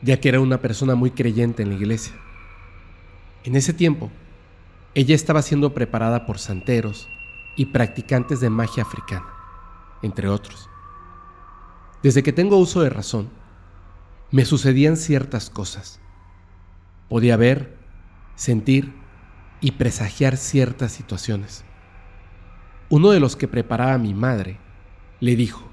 [0.02, 2.14] ya que era una persona muy creyente en la iglesia.
[3.44, 4.10] En ese tiempo,
[4.94, 7.08] ella estaba siendo preparada por santeros
[7.56, 9.26] y practicantes de magia africana,
[10.02, 10.68] entre otros.
[12.02, 13.30] Desde que tengo uso de razón,
[14.30, 16.00] me sucedían ciertas cosas.
[17.08, 17.81] Podía ver,
[18.34, 18.92] sentir
[19.60, 21.64] y presagiar ciertas situaciones.
[22.88, 24.58] Uno de los que preparaba a mi madre
[25.20, 25.70] le dijo,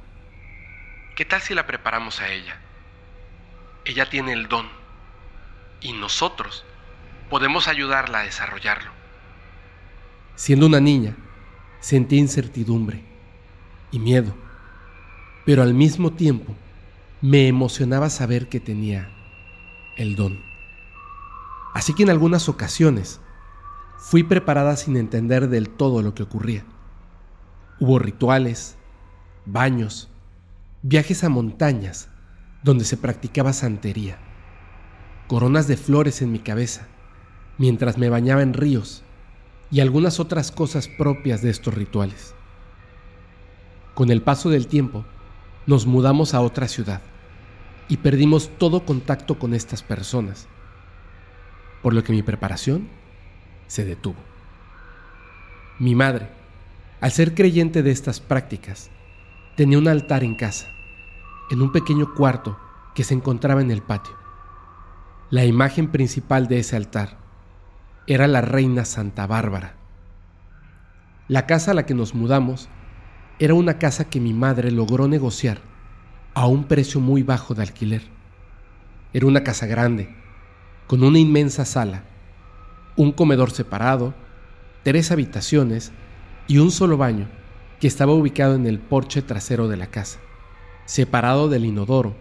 [1.16, 2.58] ¿qué tal si la preparamos a ella?
[3.86, 4.68] Ella tiene el don
[5.82, 6.64] y nosotros
[7.30, 8.92] podemos ayudarla a desarrollarlo.
[10.36, 11.16] Siendo una niña,
[11.80, 13.04] sentí incertidumbre
[13.92, 14.36] y miedo,
[15.46, 16.56] pero al mismo tiempo
[17.22, 19.10] me emocionaba saber que tenía
[19.98, 20.49] el don.
[21.80, 23.22] Así que en algunas ocasiones
[23.98, 26.66] fui preparada sin entender del todo lo que ocurría.
[27.80, 28.76] Hubo rituales,
[29.46, 30.10] baños,
[30.82, 32.10] viajes a montañas
[32.64, 34.18] donde se practicaba santería,
[35.30, 36.90] coronas de flores en mi cabeza,
[37.58, 39.06] mientras me bañaba en ríos
[39.72, 42.36] y algunas otras cosas propias de estos rituales.
[43.94, 45.06] Con el paso del tiempo,
[45.66, 47.00] nos mudamos a otra ciudad
[47.88, 50.50] y perdimos todo contacto con estas personas
[51.82, 52.88] por lo que mi preparación
[53.68, 54.18] se detuvo.
[55.80, 56.30] Mi madre,
[57.02, 58.90] al ser creyente de estas prácticas,
[59.56, 60.68] tenía un altar en casa,
[61.50, 62.60] en un pequeño cuarto
[62.96, 64.14] que se encontraba en el patio.
[65.30, 67.18] La imagen principal de ese altar
[68.08, 69.76] era la reina Santa Bárbara.
[71.28, 72.68] La casa a la que nos mudamos
[73.38, 75.60] era una casa que mi madre logró negociar
[76.34, 78.02] a un precio muy bajo de alquiler.
[79.14, 80.14] Era una casa grande,
[80.90, 82.02] con una inmensa sala,
[82.96, 84.16] un comedor separado,
[84.82, 85.92] tres habitaciones
[86.48, 87.28] y un solo baño
[87.80, 90.18] que estaba ubicado en el porche trasero de la casa,
[90.86, 92.16] separado del inodoro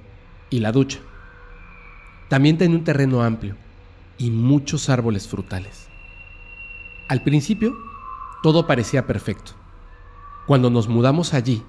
[0.50, 0.98] y la ducha.
[2.28, 3.56] También tenía un terreno amplio
[4.18, 5.88] y muchos árboles frutales.
[7.08, 7.74] Al principio,
[8.42, 9.52] todo parecía perfecto.
[10.46, 11.62] Cuando nos mudamos allí,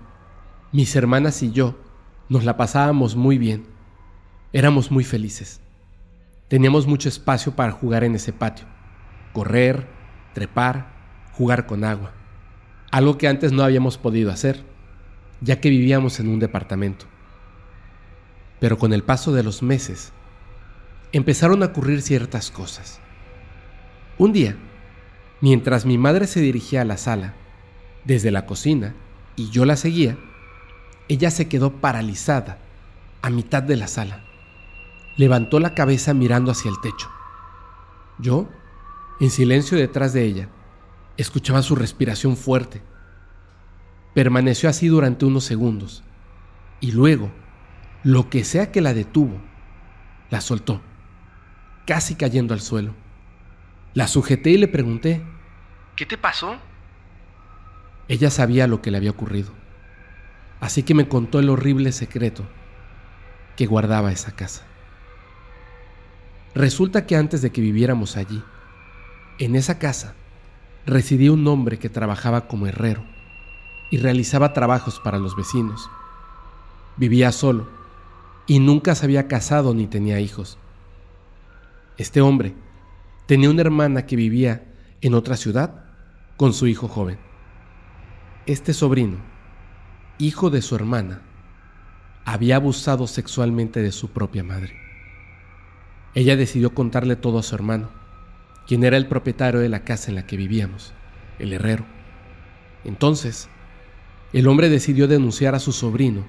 [0.73, 1.75] mis hermanas y yo
[2.27, 3.67] nos la pasábamos muy bien.
[4.51, 5.61] Éramos muy felices.
[6.49, 8.65] Teníamos mucho espacio para jugar en ese patio,
[9.33, 9.85] correr,
[10.33, 10.87] trepar,
[11.33, 12.11] jugar con agua,
[12.89, 14.65] algo que antes no habíamos podido hacer,
[15.41, 17.05] ya que vivíamos en un departamento.
[18.59, 20.11] Pero con el paso de los meses,
[21.11, 22.99] empezaron a ocurrir ciertas cosas.
[24.17, 24.55] Un día,
[25.41, 27.35] mientras mi madre se dirigía a la sala,
[28.05, 28.95] desde la cocina,
[29.35, 30.17] y yo la seguía,
[31.09, 32.57] ella se quedó paralizada
[33.21, 34.28] a mitad de la sala
[35.19, 37.11] levantó la cabeza mirando hacia el techo.
[38.19, 38.47] Yo,
[39.19, 40.47] en silencio detrás de ella,
[41.17, 42.81] escuchaba su respiración fuerte.
[44.13, 46.05] Permaneció así durante unos segundos
[46.79, 47.29] y luego,
[48.01, 49.41] lo que sea que la detuvo,
[50.29, 50.79] la soltó,
[51.85, 52.95] casi cayendo al suelo.
[53.93, 55.21] La sujeté y le pregunté,
[55.97, 56.55] ¿qué te pasó?
[58.07, 59.51] Ella sabía lo que le había ocurrido.
[60.61, 62.47] Así que me contó el horrible secreto
[63.57, 64.68] que guardaba esa casa.
[66.59, 68.43] Resulta que antes de que viviéramos allí,
[69.39, 70.13] en esa casa,
[70.85, 73.05] residía un hombre que trabajaba como herrero
[73.89, 75.89] y realizaba trabajos para los vecinos.
[76.97, 77.69] Vivía solo
[78.45, 80.57] y nunca se había casado ni tenía hijos.
[81.97, 82.53] Este hombre
[83.25, 84.65] tenía una hermana que vivía
[84.99, 85.85] en otra ciudad
[86.35, 87.19] con su hijo joven.
[88.47, 89.19] Este sobrino,
[90.17, 91.21] hijo de su hermana,
[92.25, 94.88] había abusado sexualmente de su propia madre.
[96.19, 97.87] Ella decidió contarle todo a su hermano,
[98.67, 100.91] quien era el propietario de la casa en la que vivíamos,
[101.39, 101.85] el herrero.
[102.83, 103.47] Entonces,
[104.33, 106.25] el hombre decidió denunciar a su sobrino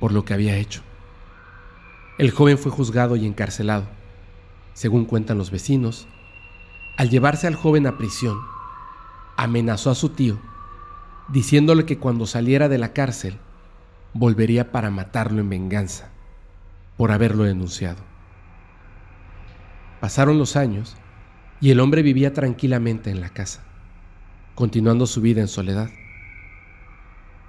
[0.00, 0.82] por lo que había hecho.
[2.18, 3.86] El joven fue juzgado y encarcelado,
[4.74, 6.08] según cuentan los vecinos.
[6.96, 8.40] Al llevarse al joven a prisión,
[9.36, 10.40] amenazó a su tío,
[11.28, 13.38] diciéndole que cuando saliera de la cárcel,
[14.12, 16.08] volvería para matarlo en venganza
[16.96, 18.17] por haberlo denunciado.
[20.00, 20.96] Pasaron los años
[21.60, 23.64] y el hombre vivía tranquilamente en la casa,
[24.54, 25.90] continuando su vida en soledad.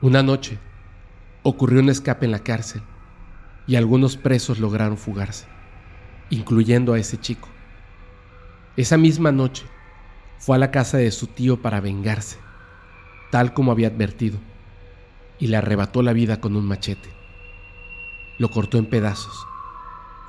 [0.02, 0.58] Una noche
[1.44, 2.82] ocurrió un escape en la cárcel
[3.68, 5.46] y algunos presos lograron fugarse,
[6.32, 7.48] incluyendo a ese chico.
[8.78, 9.66] Esa misma noche
[10.40, 12.38] fue a la casa de su tío para vengarse,
[13.30, 14.40] tal como había advertido,
[15.38, 17.10] y le arrebató la vida con un machete.
[18.40, 19.46] Lo cortó en pedazos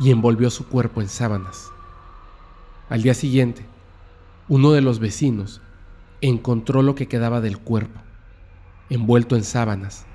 [0.01, 1.73] y envolvió su cuerpo en sábanas.
[2.91, 3.65] Al día siguiente,
[4.49, 5.63] uno de los vecinos
[6.21, 8.01] encontró lo que quedaba del cuerpo
[8.91, 10.07] envuelto en sábanas,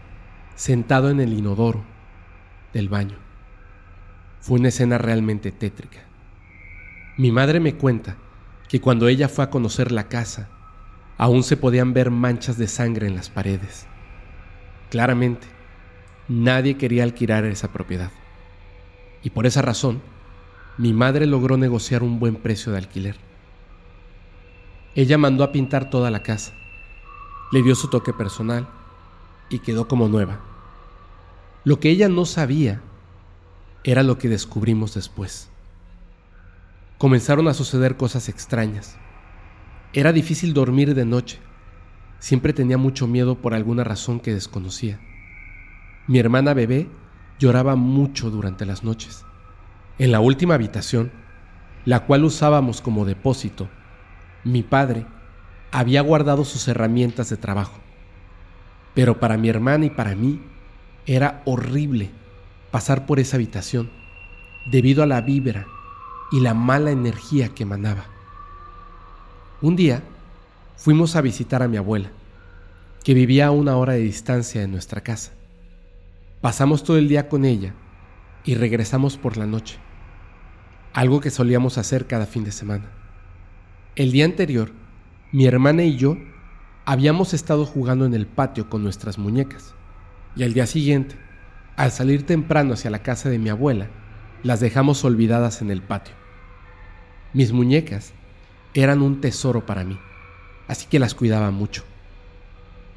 [0.55, 1.85] sentado en el inodoro
[2.73, 3.17] del baño.
[4.41, 5.99] Fue una escena realmente tétrica.
[7.17, 8.17] Mi madre me cuenta
[8.67, 10.49] que cuando ella fue a conocer la casa,
[11.17, 13.87] aún se podían ver manchas de sangre en las paredes.
[14.89, 15.47] Claramente,
[16.27, 18.11] nadie quería alquilar esa propiedad.
[19.23, 20.01] Y por esa razón,
[20.77, 23.15] mi madre logró negociar un buen precio de alquiler.
[24.95, 26.53] Ella mandó a pintar toda la casa
[27.51, 28.67] le dio su toque personal
[29.49, 30.39] y quedó como nueva.
[31.63, 32.81] Lo que ella no sabía
[33.83, 35.49] era lo que descubrimos después.
[36.97, 38.97] Comenzaron a suceder cosas extrañas.
[39.93, 41.39] Era difícil dormir de noche.
[42.19, 44.99] Siempre tenía mucho miedo por alguna razón que desconocía.
[46.07, 46.89] Mi hermana bebé
[47.39, 49.23] lloraba mucho durante las noches.
[49.97, 51.11] En la última habitación,
[51.85, 53.69] la cual usábamos como depósito,
[54.43, 55.05] mi padre
[55.71, 57.79] había guardado sus herramientas de trabajo.
[58.93, 60.41] Pero para mi hermana y para mí
[61.05, 62.11] era horrible
[62.71, 63.89] pasar por esa habitación
[64.65, 65.67] debido a la vibra
[66.31, 68.05] y la mala energía que emanaba.
[69.61, 70.03] Un día
[70.75, 72.11] fuimos a visitar a mi abuela,
[73.03, 75.31] que vivía a una hora de distancia de nuestra casa.
[76.41, 77.73] Pasamos todo el día con ella
[78.43, 79.79] y regresamos por la noche,
[80.95, 82.85] algo que solíamos hacer cada fin de semana.
[83.97, 84.71] El día anterior
[85.33, 86.17] mi hermana y yo
[86.85, 89.75] habíamos estado jugando en el patio con nuestras muñecas
[90.37, 91.17] y al día siguiente,
[91.75, 93.89] al salir temprano hacia la casa de mi abuela,
[94.41, 96.15] las dejamos olvidadas en el patio.
[97.33, 98.13] Mis muñecas
[98.73, 99.99] eran un tesoro para mí,
[100.69, 101.83] así que las cuidaba mucho.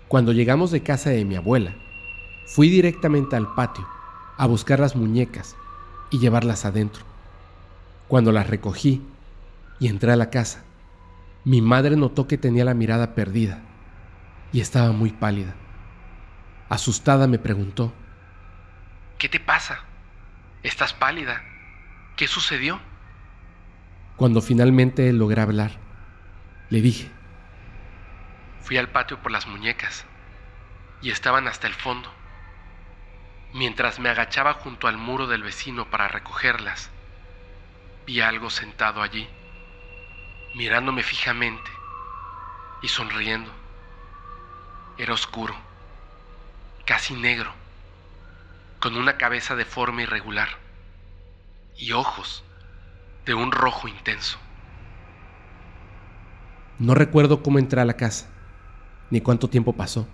[0.06, 1.74] Cuando llegamos de casa de mi abuela,
[2.46, 3.88] fui directamente al patio
[4.36, 5.56] a buscar las muñecas
[6.12, 7.07] y llevarlas adentro.
[8.08, 9.02] Cuando las recogí
[9.78, 10.64] y entré a la casa,
[11.44, 13.60] mi madre notó que tenía la mirada perdida
[14.50, 15.54] y estaba muy pálida.
[16.70, 17.92] Asustada me preguntó,
[19.18, 19.80] ¿Qué te pasa?
[20.62, 21.42] ¿Estás pálida?
[22.16, 22.80] ¿Qué sucedió?
[24.16, 25.72] Cuando finalmente logré hablar,
[26.70, 27.10] le dije,
[28.62, 30.06] fui al patio por las muñecas
[31.02, 32.10] y estaban hasta el fondo.
[33.54, 36.90] Mientras me agachaba junto al muro del vecino para recogerlas,
[38.08, 39.28] vi algo sentado allí
[40.54, 41.70] mirándome fijamente
[42.80, 43.50] y sonriendo.
[44.96, 45.54] Era oscuro,
[46.86, 47.52] casi negro,
[48.80, 50.48] con una cabeza de forma irregular
[51.76, 52.44] y ojos
[53.26, 54.38] de un rojo intenso.
[56.78, 58.30] No recuerdo cómo entré a la casa,
[59.10, 60.08] ni cuánto tiempo pasó.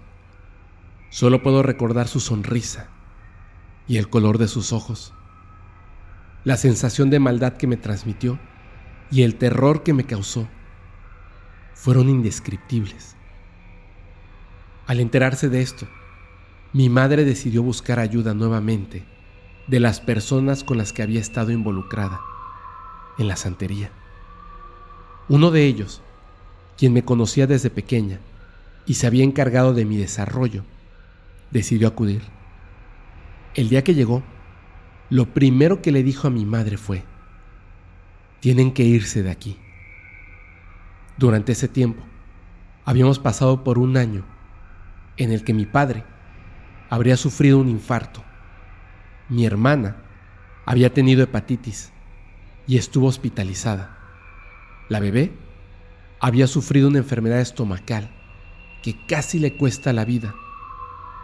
[1.11, 2.89] Solo puedo recordar su sonrisa
[3.87, 5.15] y el color de sus ojos,
[6.45, 8.39] la sensación de maldad que me transmitió
[9.11, 10.47] y el terror que me causó
[11.73, 13.17] fueron indescriptibles.
[14.87, 15.89] Al enterarse de esto,
[16.75, 19.05] mi madre decidió buscar ayuda nuevamente
[19.67, 22.21] de las personas con las que había estado involucrada
[23.17, 23.91] en la santería.
[25.29, 26.03] Uno de ellos,
[26.77, 28.19] quien me conocía desde pequeña
[28.87, 30.65] y se había encargado de mi desarrollo,
[31.51, 32.23] decidió acudir.
[33.55, 34.23] El día que llegó,
[35.15, 37.05] lo primero que le dijo a mi madre fue,
[38.41, 39.57] tienen que irse de aquí.
[41.17, 42.03] Durante ese tiempo,
[42.85, 44.25] habíamos pasado por un año
[45.17, 46.03] en el que mi padre
[46.91, 48.25] habría sufrido un infarto.
[49.29, 49.99] Mi hermana
[50.67, 51.93] había tenido hepatitis
[52.67, 53.97] y estuvo hospitalizada.
[54.89, 55.33] La bebé
[56.19, 58.11] había sufrido una enfermedad estomacal
[58.83, 60.35] que casi le cuesta la vida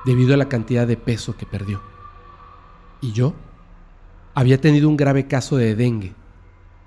[0.07, 1.83] debido a la cantidad de peso que perdió.
[3.01, 3.35] Y yo
[4.41, 6.15] había tenido un grave caso de dengue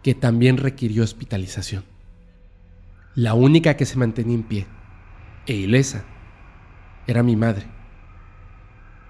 [0.01, 1.83] que también requirió hospitalización.
[3.13, 4.65] La única que se mantenía en pie
[5.45, 6.03] e ilesa
[7.05, 7.67] era mi madre.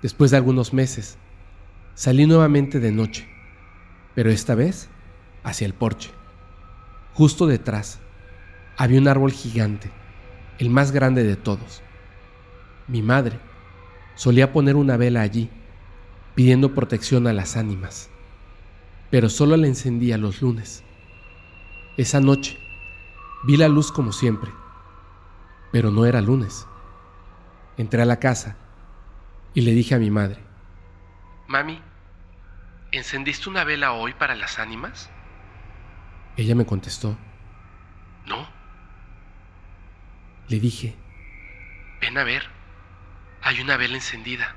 [0.01, 1.17] Después de algunos meses,
[1.95, 3.29] salí nuevamente de noche,
[4.13, 4.89] pero esta vez
[5.45, 6.11] hacia el porche.
[7.13, 8.01] Justo detrás
[8.75, 9.89] había un árbol gigante,
[10.59, 11.81] el más grande de todos.
[12.89, 13.39] Mi madre
[14.15, 15.49] solía poner una vela allí,
[16.35, 18.09] pidiendo protección a las ánimas,
[19.13, 20.83] pero solo la encendía los lunes.
[21.97, 22.57] Esa noche
[23.43, 24.49] vi la luz como siempre,
[25.71, 26.65] pero no era lunes.
[27.77, 28.57] Entré a la casa
[29.53, 30.39] y le dije a mi madre,
[31.45, 31.79] Mami,
[32.91, 35.11] ¿encendiste una vela hoy para las ánimas?
[36.35, 37.15] Ella me contestó,
[38.25, 38.47] No.
[40.47, 40.95] Le dije,
[42.01, 42.45] Ven a ver,
[43.43, 44.55] hay una vela encendida.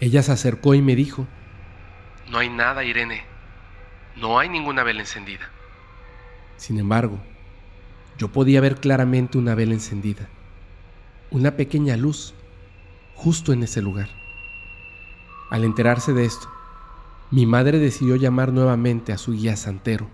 [0.00, 1.26] Ella se acercó y me dijo,
[2.30, 3.22] No hay nada, Irene.
[4.16, 5.48] No hay ninguna vela encendida.
[6.56, 7.18] Sin embargo,
[8.18, 10.28] yo podía ver claramente una vela encendida,
[11.30, 12.34] una pequeña luz,
[13.14, 14.08] justo en ese lugar.
[15.50, 16.48] Al enterarse de esto,
[17.30, 20.08] mi madre decidió llamar nuevamente a su guía santero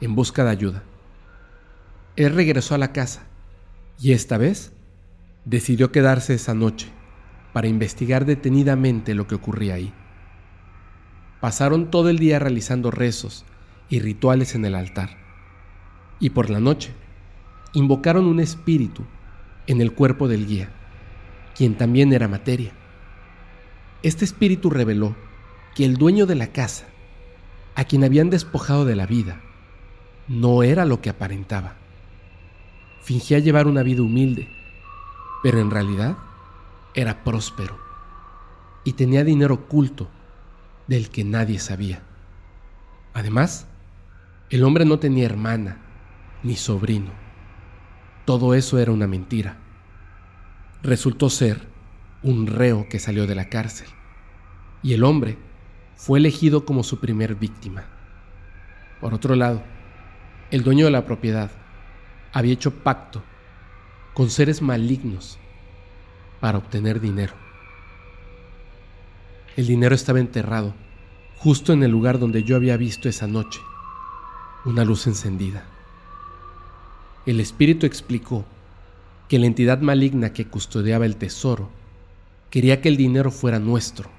[0.00, 0.82] en busca de ayuda.
[2.16, 3.24] Él regresó a la casa
[4.00, 4.72] y esta vez
[5.44, 6.88] decidió quedarse esa noche
[7.52, 9.92] para investigar detenidamente lo que ocurría ahí.
[11.44, 13.44] Pasaron todo el día realizando rezos
[13.90, 15.18] y rituales en el altar
[16.18, 16.94] y por la noche
[17.74, 19.04] invocaron un espíritu
[19.66, 20.70] en el cuerpo del guía,
[21.54, 22.72] quien también era materia.
[24.02, 25.16] Este espíritu reveló
[25.74, 26.86] que el dueño de la casa,
[27.74, 29.42] a quien habían despojado de la vida,
[30.28, 31.74] no era lo que aparentaba.
[33.02, 34.48] Fingía llevar una vida humilde,
[35.42, 36.16] pero en realidad
[36.94, 37.76] era próspero
[38.82, 40.08] y tenía dinero oculto
[40.86, 42.02] del que nadie sabía.
[43.12, 43.66] Además,
[44.50, 45.78] el hombre no tenía hermana
[46.42, 47.10] ni sobrino.
[48.24, 49.56] Todo eso era una mentira.
[50.82, 51.60] Resultó ser
[52.22, 53.88] un reo que salió de la cárcel
[54.82, 55.38] y el hombre
[55.96, 57.84] fue elegido como su primer víctima.
[59.00, 59.62] Por otro lado,
[60.50, 61.50] el dueño de la propiedad
[62.32, 63.22] había hecho pacto
[64.12, 65.38] con seres malignos
[66.40, 67.43] para obtener dinero.
[69.56, 70.74] El dinero estaba enterrado
[71.36, 73.60] justo en el lugar donde yo había visto esa noche
[74.64, 75.64] una luz encendida.
[77.26, 78.44] El espíritu explicó
[79.28, 81.70] que la entidad maligna que custodiaba el tesoro
[82.50, 84.10] quería que el dinero fuera nuestro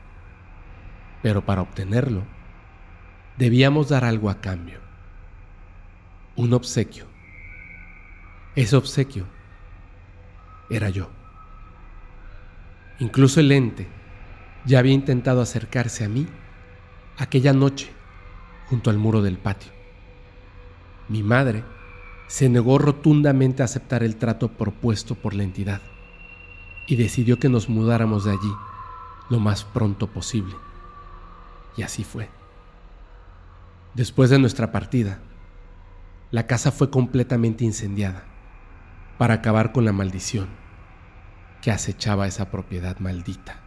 [1.26, 2.24] pero para obtenerlo,
[3.36, 4.80] debíamos dar algo a cambio.
[6.36, 7.08] Un obsequio.
[8.56, 9.26] Ese obsequio
[10.70, 11.10] era yo.
[13.00, 13.88] Incluso el ente
[14.66, 16.28] ya había intentado acercarse a mí
[17.18, 17.92] aquella noche
[18.70, 19.72] junto al muro del patio.
[21.08, 21.64] Mi madre
[22.28, 25.82] se negó rotundamente a aceptar el trato propuesto por la entidad
[26.88, 28.56] y decidió que nos mudáramos de allí
[29.30, 30.56] lo más pronto posible.
[31.78, 32.30] Y así fue.
[33.94, 35.20] Después de nuestra partida,
[36.32, 38.24] la casa fue completamente incendiada
[39.18, 40.48] para acabar con la maldición
[41.62, 43.65] que acechaba esa propiedad maldita.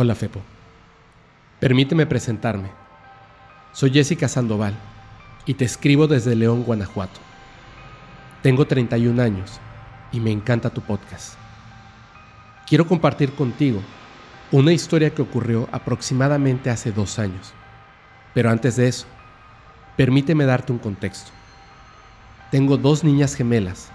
[0.00, 0.40] Hola Fepo.
[1.58, 2.70] Permíteme presentarme.
[3.72, 4.72] Soy Jessica Sandoval
[5.44, 7.18] y te escribo desde León, Guanajuato.
[8.40, 9.58] Tengo 31 años
[10.12, 11.34] y me encanta tu podcast.
[12.68, 13.82] Quiero compartir contigo
[14.52, 17.52] una historia que ocurrió aproximadamente hace dos años.
[18.34, 19.08] Pero antes de eso,
[19.96, 21.32] permíteme darte un contexto.
[22.52, 23.90] Tengo dos niñas gemelas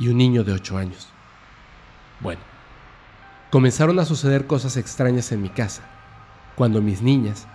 [0.00, 1.08] y un niño de 8 años.
[2.18, 2.40] Bueno,
[3.50, 5.80] Comenzaron a suceder cosas extrañas en mi casa,
[6.54, 7.46] cuando mis niñas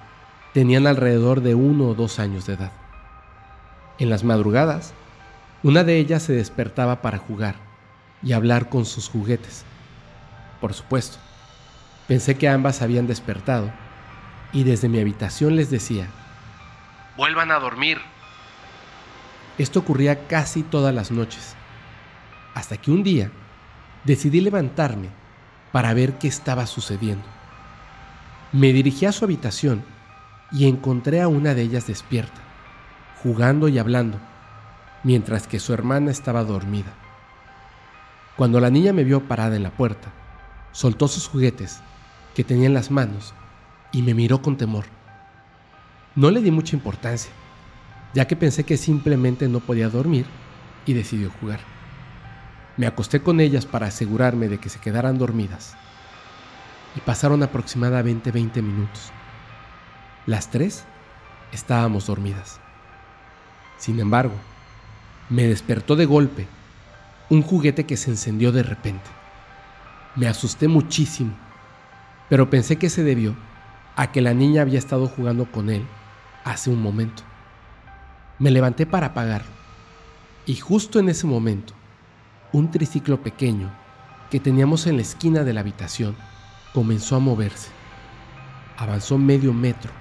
[0.52, 2.72] tenían alrededor de uno o dos años de edad.
[4.00, 4.96] En las madrugadas,
[5.62, 7.58] una de ellas se despertaba para jugar
[8.24, 9.66] y hablar con sus juguetes.
[10.60, 11.20] Por supuesto,
[12.08, 13.72] pensé que ambas habían despertado
[14.52, 16.08] y desde mi habitación les decía,
[17.18, 18.00] vuelvan a dormir.
[19.60, 21.56] Esto ocurría casi todas las noches,
[22.56, 23.30] hasta que un día
[24.06, 25.22] decidí levantarme
[25.74, 27.26] para ver qué estaba sucediendo.
[28.52, 29.84] Me dirigí a su habitación
[30.52, 32.40] y encontré a una de ellas despierta,
[33.24, 34.20] jugando y hablando,
[35.04, 36.94] mientras que su hermana estaba dormida.
[38.38, 40.10] Cuando la niña me vio parada en la puerta,
[40.72, 41.82] soltó sus juguetes
[42.36, 43.34] que tenía en las manos
[43.92, 44.86] y me miró con temor.
[46.16, 47.32] No le di mucha importancia,
[48.14, 50.28] ya que pensé que simplemente no podía dormir
[50.86, 51.73] y decidió jugar.
[52.76, 55.76] Me acosté con ellas para asegurarme de que se quedaran dormidas.
[56.96, 59.12] Y pasaron aproximadamente 20 minutos.
[60.26, 60.86] Las tres
[61.52, 62.60] estábamos dormidas.
[63.78, 64.36] Sin embargo,
[65.30, 66.48] me despertó de golpe
[67.30, 69.10] un juguete que se encendió de repente.
[70.16, 71.34] Me asusté muchísimo,
[72.30, 73.36] pero pensé que se debió
[73.96, 75.86] a que la niña había estado jugando con él
[76.44, 77.24] hace un momento.
[78.40, 79.52] Me levanté para apagarlo
[80.46, 81.74] y justo en ese momento,
[82.54, 83.72] un triciclo pequeño
[84.30, 86.16] que teníamos en la esquina de la habitación
[86.72, 87.70] comenzó a moverse.
[88.78, 89.92] Avanzó medio metro,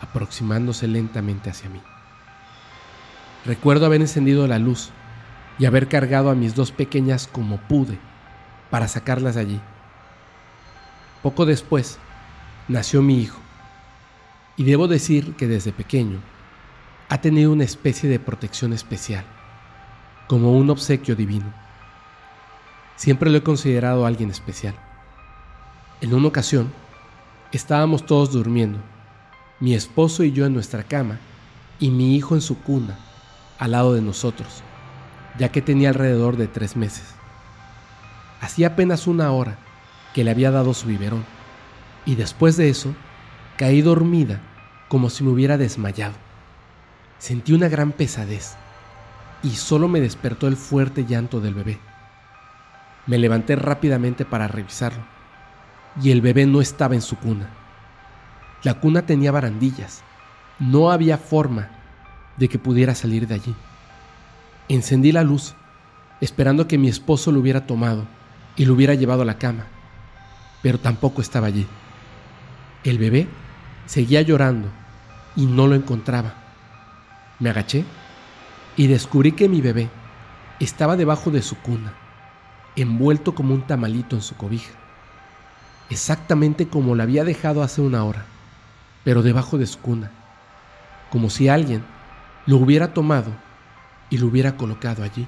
[0.00, 1.80] aproximándose lentamente hacia mí.
[3.46, 4.90] Recuerdo haber encendido la luz
[5.58, 7.98] y haber cargado a mis dos pequeñas como pude
[8.70, 9.60] para sacarlas de allí.
[11.22, 11.98] Poco después
[12.68, 13.40] nació mi hijo
[14.56, 16.20] y debo decir que desde pequeño
[17.08, 19.24] ha tenido una especie de protección especial,
[20.26, 21.52] como un obsequio divino.
[22.96, 24.74] Siempre lo he considerado alguien especial.
[26.00, 26.72] En una ocasión,
[27.52, 28.78] estábamos todos durmiendo,
[29.60, 31.18] mi esposo y yo en nuestra cama
[31.78, 32.98] y mi hijo en su cuna,
[33.58, 34.62] al lado de nosotros,
[35.38, 37.14] ya que tenía alrededor de tres meses.
[38.40, 39.58] Hacía apenas una hora
[40.12, 41.24] que le había dado su biberón,
[42.06, 42.94] y después de eso
[43.56, 44.40] caí dormida
[44.88, 46.14] como si me hubiera desmayado.
[47.18, 48.56] Sentí una gran pesadez
[49.44, 51.78] y solo me despertó el fuerte llanto del bebé.
[53.06, 55.04] Me levanté rápidamente para revisarlo
[56.02, 57.50] y el bebé no estaba en su cuna.
[58.62, 60.02] La cuna tenía barandillas.
[60.58, 61.68] No había forma
[62.38, 63.54] de que pudiera salir de allí.
[64.68, 65.54] Encendí la luz,
[66.20, 68.06] esperando que mi esposo lo hubiera tomado
[68.56, 69.66] y lo hubiera llevado a la cama,
[70.62, 71.66] pero tampoco estaba allí.
[72.82, 73.28] El bebé
[73.84, 74.68] seguía llorando
[75.36, 76.34] y no lo encontraba.
[77.38, 77.84] Me agaché
[78.76, 79.88] y descubrí que mi bebé
[80.60, 81.94] estaba debajo de su cuna,
[82.76, 84.72] envuelto como un tamalito en su cobija,
[85.90, 88.26] exactamente como lo había dejado hace una hora,
[89.04, 90.10] pero debajo de su cuna,
[91.10, 91.84] como si alguien
[92.46, 93.32] lo hubiera tomado
[94.10, 95.26] y lo hubiera colocado allí.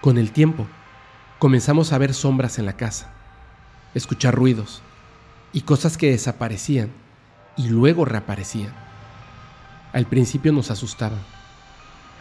[0.00, 0.66] Con el tiempo,
[1.38, 3.12] comenzamos a ver sombras en la casa,
[3.94, 4.82] escuchar ruidos
[5.52, 6.90] y cosas que desaparecían
[7.56, 8.72] y luego reaparecían.
[9.92, 11.20] Al principio nos asustaban,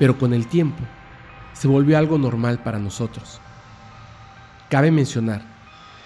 [0.01, 0.83] pero con el tiempo
[1.53, 3.39] se volvió algo normal para nosotros.
[4.67, 5.43] Cabe mencionar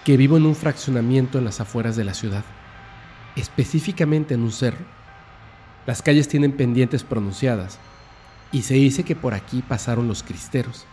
[0.04, 2.44] que vivo en un fraccionamiento en las afueras de la ciudad,
[3.38, 4.84] específicamente en un cerro
[5.86, 7.80] las calles tienen pendientes pronunciadas
[8.52, 10.86] y se dice que por aquí pasaron los cristeros.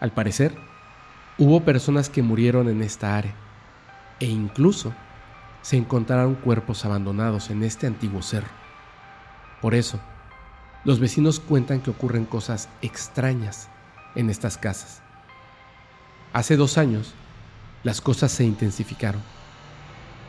[0.00, 0.56] Al parecer,
[1.36, 3.34] hubo personas que murieron en esta área
[4.20, 4.94] e incluso
[5.60, 8.48] se encontraron cuerpos abandonados en este antiguo cerro.
[9.60, 10.00] Por eso,
[10.86, 13.68] los vecinos cuentan que ocurren cosas extrañas
[14.14, 15.02] en estas casas.
[16.32, 17.12] Hace dos años,
[17.82, 19.20] las cosas se intensificaron.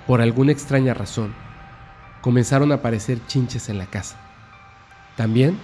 [0.07, 1.35] Por alguna extraña razón,
[2.21, 4.17] comenzaron a aparecer chinches en la casa.
[5.15, 5.59] También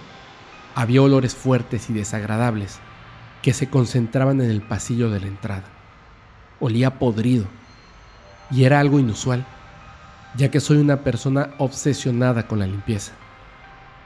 [0.76, 2.78] había olores fuertes y desagradables
[3.42, 5.64] que se concentraban en el pasillo de la entrada.
[6.60, 7.46] Olía podrido
[8.48, 9.44] y era algo inusual,
[10.36, 13.12] ya que soy una persona obsesionada con la limpieza.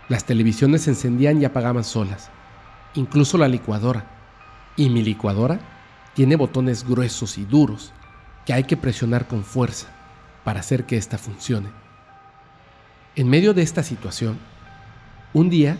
[0.09, 2.31] Las televisiones se encendían y apagaban solas,
[2.95, 4.07] incluso la licuadora.
[4.77, 5.61] Y mi licuadora
[6.15, 7.93] tiene botones gruesos y duros
[8.47, 9.89] que hay que presionar con fuerza
[10.45, 11.69] para hacer que ésta funcione.
[13.17, 14.39] En medio de esta situación,
[15.35, 15.77] un día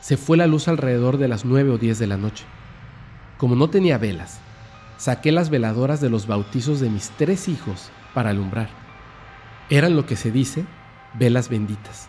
[0.00, 2.44] se fue la luz alrededor de las 9 o 10 de la noche.
[3.38, 4.38] Como no tenía velas,
[4.98, 8.68] saqué las veladoras de los bautizos de mis tres hijos para alumbrar.
[9.68, 10.64] Eran lo que se dice
[11.14, 12.08] velas benditas.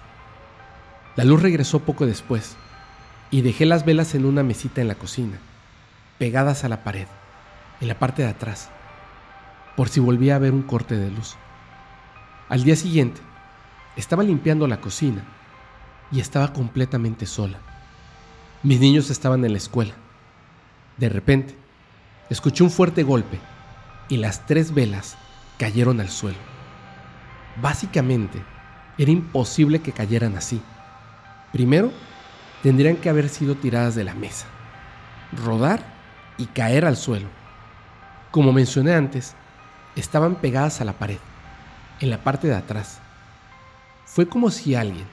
[1.15, 2.57] La luz regresó poco después
[3.31, 5.37] y dejé las velas en una mesita en la cocina,
[6.17, 7.07] pegadas a la pared,
[7.79, 8.69] en la parte de atrás,
[9.77, 11.35] por si volvía a haber un corte de luz.
[12.49, 13.21] Al día siguiente,
[13.95, 15.23] estaba limpiando la cocina
[16.11, 17.59] y estaba completamente sola.
[18.61, 19.93] Mis niños estaban en la escuela.
[20.97, 21.55] De repente,
[22.29, 23.39] escuché un fuerte golpe
[24.09, 25.17] y las tres velas
[25.57, 26.37] cayeron al suelo.
[27.61, 28.43] Básicamente,
[28.97, 30.61] era imposible que cayeran así.
[31.55, 31.89] Primero,
[32.63, 34.45] tendrían que haber sido tiradas de la mesa,
[35.31, 35.85] rodar
[36.37, 37.29] y caer al suelo.
[38.29, 39.35] Como mencioné antes,
[39.95, 41.19] estaban pegadas a la pared,
[42.01, 42.99] en la parte de atrás.
[44.03, 45.05] Fue como si alguien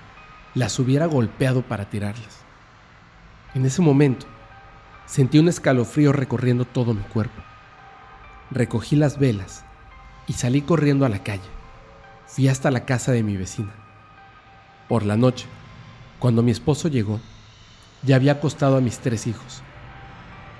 [0.56, 2.40] las hubiera golpeado para tirarlas.
[3.54, 4.26] En ese momento,
[5.06, 7.40] sentí un escalofrío recorriendo todo mi cuerpo.
[8.50, 9.64] Recogí las velas
[10.26, 11.48] y salí corriendo a la calle.
[12.26, 13.70] Fui hasta la casa de mi vecina.
[14.88, 15.46] Por la noche,
[16.22, 17.18] cuando mi esposo llegó,
[18.04, 19.60] ya había acostado a mis tres hijos.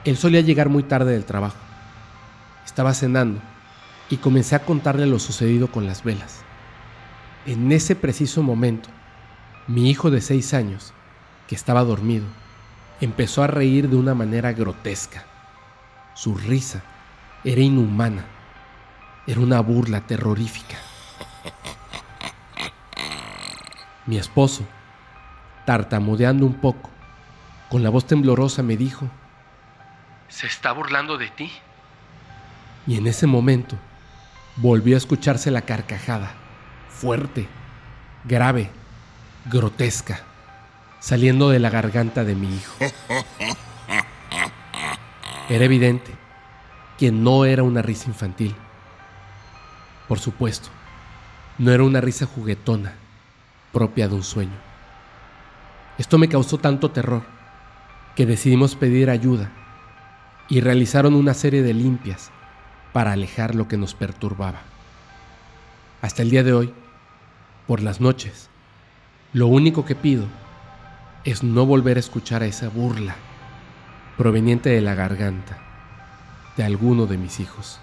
[0.04, 1.58] Él solía llegar muy tarde del trabajo.
[2.66, 3.40] Estaba cenando
[4.10, 6.40] y comencé a contarle lo sucedido con las velas.
[7.46, 8.88] En ese preciso momento,
[9.68, 10.94] mi hijo de seis años,
[11.46, 12.26] que estaba dormido,
[13.00, 15.26] empezó a reír de una manera grotesca.
[16.14, 16.82] Su risa
[17.44, 18.24] era inhumana.
[19.28, 20.76] Era una burla terrorífica.
[24.06, 24.66] Mi esposo,
[25.64, 26.90] tartamudeando un poco,
[27.70, 29.08] con la voz temblorosa me dijo,
[30.28, 31.52] ¿Se está burlando de ti?
[32.86, 33.76] Y en ese momento
[34.56, 36.32] volvió a escucharse la carcajada,
[36.88, 37.48] fuerte,
[38.24, 38.70] grave,
[39.50, 40.20] grotesca,
[41.00, 42.76] saliendo de la garganta de mi hijo.
[45.48, 46.12] Era evidente
[46.98, 48.54] que no era una risa infantil.
[50.08, 50.68] Por supuesto,
[51.58, 52.94] no era una risa juguetona,
[53.72, 54.71] propia de un sueño.
[56.02, 57.22] Esto me causó tanto terror
[58.16, 59.52] que decidimos pedir ayuda
[60.48, 62.32] y realizaron una serie de limpias
[62.92, 64.62] para alejar lo que nos perturbaba.
[66.00, 66.74] Hasta el día de hoy,
[67.68, 68.50] por las noches,
[69.32, 70.24] lo único que pido
[71.22, 73.14] es no volver a escuchar a esa burla
[74.18, 75.60] proveniente de la garganta
[76.56, 77.78] de alguno de mis hijos.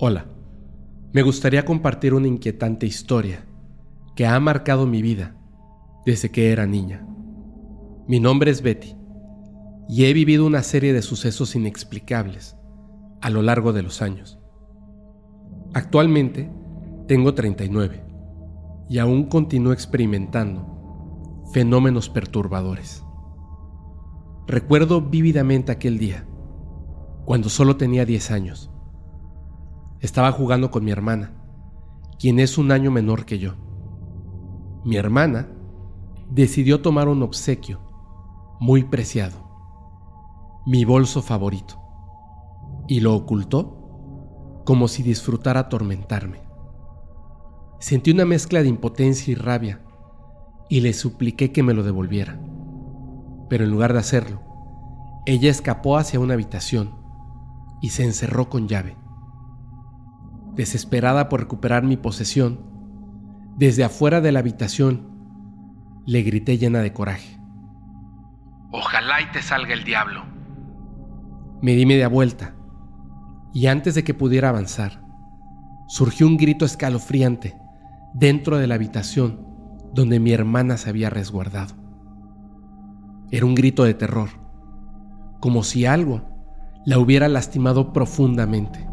[0.00, 0.26] Hola,
[1.12, 3.44] me gustaría compartir una inquietante historia
[4.14, 5.34] que ha marcado mi vida
[6.06, 7.04] desde que era niña.
[8.06, 8.94] Mi nombre es Betty
[9.88, 12.56] y he vivido una serie de sucesos inexplicables
[13.20, 14.38] a lo largo de los años.
[15.74, 16.48] Actualmente
[17.08, 18.04] tengo 39
[18.88, 23.02] y aún continúo experimentando fenómenos perturbadores.
[24.46, 26.24] Recuerdo vívidamente aquel día,
[27.24, 28.70] cuando solo tenía 10 años
[30.00, 31.32] estaba jugando con mi hermana,
[32.18, 33.54] quien es un año menor que yo.
[34.84, 35.48] Mi hermana
[36.30, 37.80] decidió tomar un obsequio
[38.60, 39.36] muy preciado,
[40.66, 41.80] mi bolso favorito,
[42.86, 46.42] y lo ocultó como si disfrutara atormentarme.
[47.80, 49.80] Sentí una mezcla de impotencia y rabia
[50.68, 52.40] y le supliqué que me lo devolviera.
[53.48, 54.42] Pero en lugar de hacerlo,
[55.26, 56.94] ella escapó hacia una habitación
[57.80, 58.96] y se encerró con llave
[60.58, 62.58] desesperada por recuperar mi posesión,
[63.56, 65.08] desde afuera de la habitación,
[66.04, 67.38] le grité llena de coraje.
[68.72, 70.24] Ojalá y te salga el diablo.
[71.62, 72.56] Me di media vuelta
[73.54, 75.00] y antes de que pudiera avanzar,
[75.86, 77.56] surgió un grito escalofriante
[78.12, 79.46] dentro de la habitación
[79.94, 81.76] donde mi hermana se había resguardado.
[83.30, 84.30] Era un grito de terror,
[85.38, 86.28] como si algo
[86.84, 88.87] la hubiera lastimado profundamente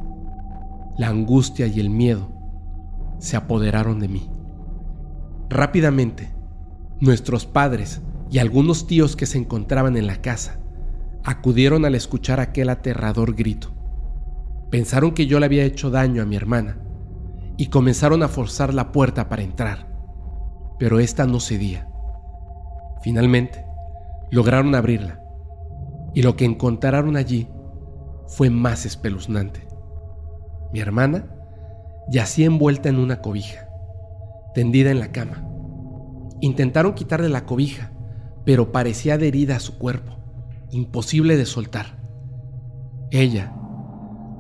[0.98, 2.30] la angustia y el miedo
[3.20, 4.30] se apoderaron de mí.
[5.50, 6.34] Rápidamente,
[7.00, 10.60] nuestros padres y algunos tíos que se encontraban en la casa
[11.24, 13.74] acudieron al escuchar aquel aterrador grito.
[14.70, 16.80] Pensaron que yo le había hecho daño a mi hermana
[17.58, 19.88] y comenzaron a forzar la puerta para entrar,
[20.80, 21.90] pero esta no cedía.
[23.02, 23.66] Finalmente,
[24.32, 25.22] lograron abrirla
[26.14, 27.50] y lo que encontraron allí
[28.28, 29.75] fue más espeluznante
[30.72, 31.28] mi hermana,
[32.10, 33.68] yacía envuelta en una cobija,
[34.54, 35.44] tendida en la cama.
[36.42, 37.92] Intentaron quitarle la cobija,
[38.46, 40.18] pero parecía adherida a su cuerpo,
[40.72, 42.04] imposible de soltar.
[43.12, 43.54] Ella,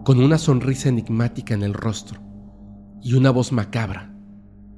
[0.03, 2.21] con una sonrisa enigmática en el rostro
[3.01, 4.13] y una voz macabra,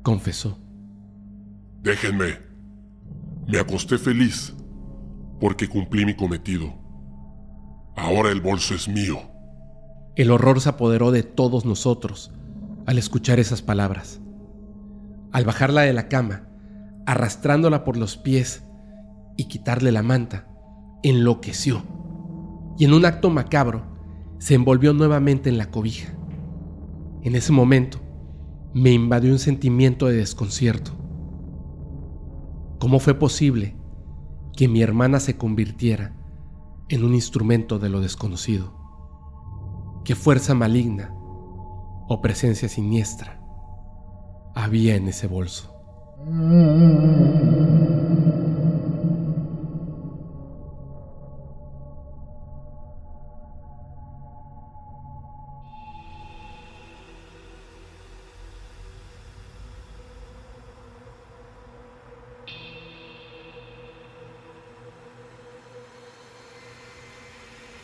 [0.04, 0.60] confesó.
[1.82, 2.46] Déjenme.
[3.48, 4.54] Me acosté feliz
[5.40, 6.74] porque cumplí mi cometido.
[7.96, 9.20] Ahora el bolso es mío.
[10.18, 12.32] El horror se apoderó de todos nosotros
[12.88, 14.20] al escuchar esas palabras.
[15.32, 16.48] Al bajarla de la cama,
[17.06, 18.64] arrastrándola por los pies
[19.38, 20.48] y quitarle la manta,
[21.04, 21.84] enloqueció
[22.80, 23.84] y en un acto macabro
[24.40, 26.18] se envolvió nuevamente en la cobija.
[27.22, 28.00] En ese momento
[28.74, 30.94] me invadió un sentimiento de desconcierto.
[32.80, 33.76] ¿Cómo fue posible
[34.56, 36.16] que mi hermana se convirtiera
[36.90, 38.77] en un instrumento de lo desconocido?
[40.08, 41.14] ¿Qué fuerza maligna
[42.08, 43.42] o presencia siniestra
[44.56, 45.74] había en ese bolso?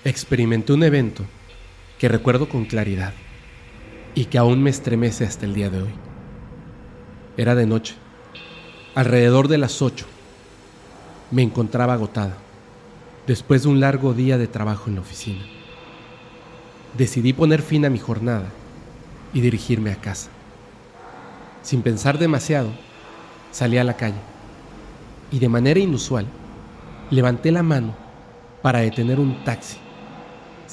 [0.05, 1.25] experimenté un evento
[2.03, 3.13] que recuerdo con claridad
[4.13, 5.93] y que aún me estremece hasta el día de hoy.
[7.37, 7.95] Era de noche,
[8.93, 10.05] alrededor de las 8.
[11.31, 12.35] Me encontraba agotada,
[13.25, 15.45] después de un largo día de trabajo en la oficina.
[16.97, 18.49] Decidí poner fin a mi jornada
[19.33, 20.29] y dirigirme a casa.
[21.61, 22.71] Sin pensar demasiado,
[23.53, 24.19] salí a la calle
[25.31, 26.25] y de manera inusual
[27.11, 27.95] levanté la mano
[28.61, 29.77] para detener un taxi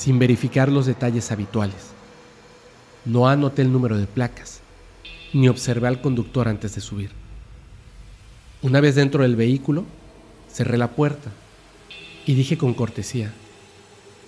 [0.01, 1.91] sin verificar los detalles habituales.
[3.05, 4.63] No anoté el número de placas,
[5.35, 7.11] ni observé al conductor antes de subir.
[8.63, 9.85] Una vez dentro del vehículo,
[10.51, 11.31] cerré la puerta
[12.25, 13.31] y dije con cortesía,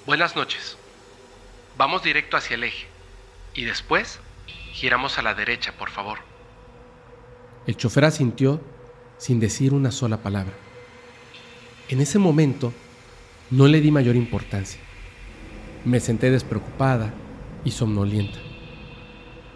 [0.05, 0.77] Buenas noches.
[1.79, 2.87] Vamos directo hacia el eje
[3.55, 4.21] y después
[4.75, 6.19] giramos a la derecha, por favor.
[7.67, 8.61] El chofer asintió
[9.17, 10.53] sin decir una sola palabra.
[11.89, 12.75] En ese momento
[13.51, 14.92] no le di mayor importancia.
[15.85, 17.13] Me senté despreocupada
[17.65, 18.39] y somnolienta.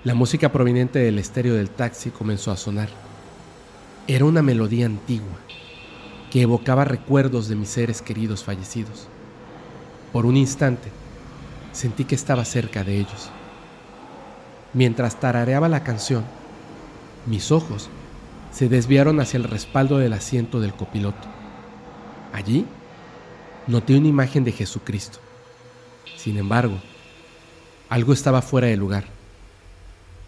[0.03, 2.89] La música proveniente del estéreo del taxi comenzó a sonar.
[4.09, 5.39] Era una melodía antigua
[6.33, 9.07] que evocaba recuerdos de mis seres queridos fallecidos.
[10.12, 10.91] Por un instante
[11.70, 13.31] sentí que estaba cerca de ellos.
[14.72, 16.24] Mientras tarareaba la canción,
[17.27, 17.89] mis ojos
[18.51, 21.29] se desviaron hacia el respaldo del asiento del copiloto.
[22.33, 22.66] Allí
[23.68, 25.20] noté una imagen de Jesucristo.
[26.27, 26.81] Sin embargo,
[27.89, 29.05] algo estaba fuera de lugar.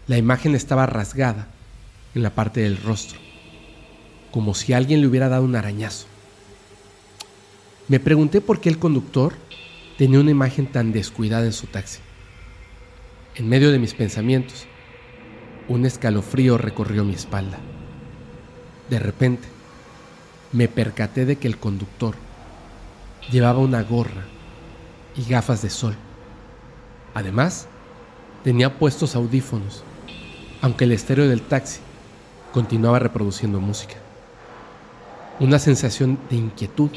[0.07, 1.49] La imagen estaba rasgada
[2.15, 3.19] en la parte del rostro,
[4.31, 6.07] como si alguien le hubiera dado un arañazo.
[7.89, 9.33] Me pregunté por qué el conductor
[9.97, 11.99] tenía una imagen tan descuidada en su taxi.
[13.35, 14.67] En medio de mis pensamientos,
[15.67, 17.57] un escalofrío recorrió mi espalda.
[18.89, 19.49] De repente,
[20.53, 22.15] me percaté de que el conductor
[23.29, 24.38] llevaba una gorra
[25.19, 25.95] y gafas de sol.
[27.13, 27.67] Además,
[28.43, 29.83] tenía puestos audífonos,
[30.61, 31.81] aunque el estéreo del taxi
[32.53, 33.95] continuaba reproduciendo música.
[35.39, 36.91] Una sensación de inquietud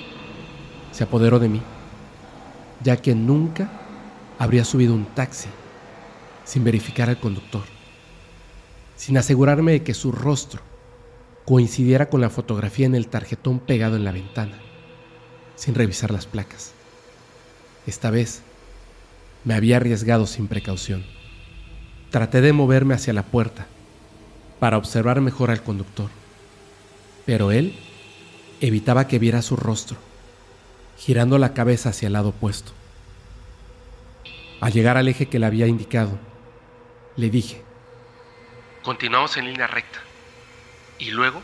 [0.92, 1.62] se apoderó de mí,
[2.82, 3.70] ya que nunca
[4.38, 5.48] habría subido un taxi
[6.44, 7.62] sin verificar al conductor,
[8.96, 10.60] sin asegurarme de que su rostro
[11.44, 14.58] coincidiera con la fotografía en el tarjetón pegado en la ventana,
[15.56, 16.72] sin revisar las placas.
[17.86, 18.42] Esta vez
[19.44, 21.04] me había arriesgado sin precaución.
[22.10, 23.66] Traté de moverme hacia la puerta
[24.60, 26.10] para observar mejor al conductor,
[27.26, 27.74] pero él
[28.60, 29.96] evitaba que viera su rostro,
[30.96, 32.72] girando la cabeza hacia el lado opuesto.
[34.60, 36.18] Al llegar al eje que le había indicado,
[37.16, 37.62] le dije,
[38.82, 40.00] Continuamos en línea recta
[40.98, 41.42] y luego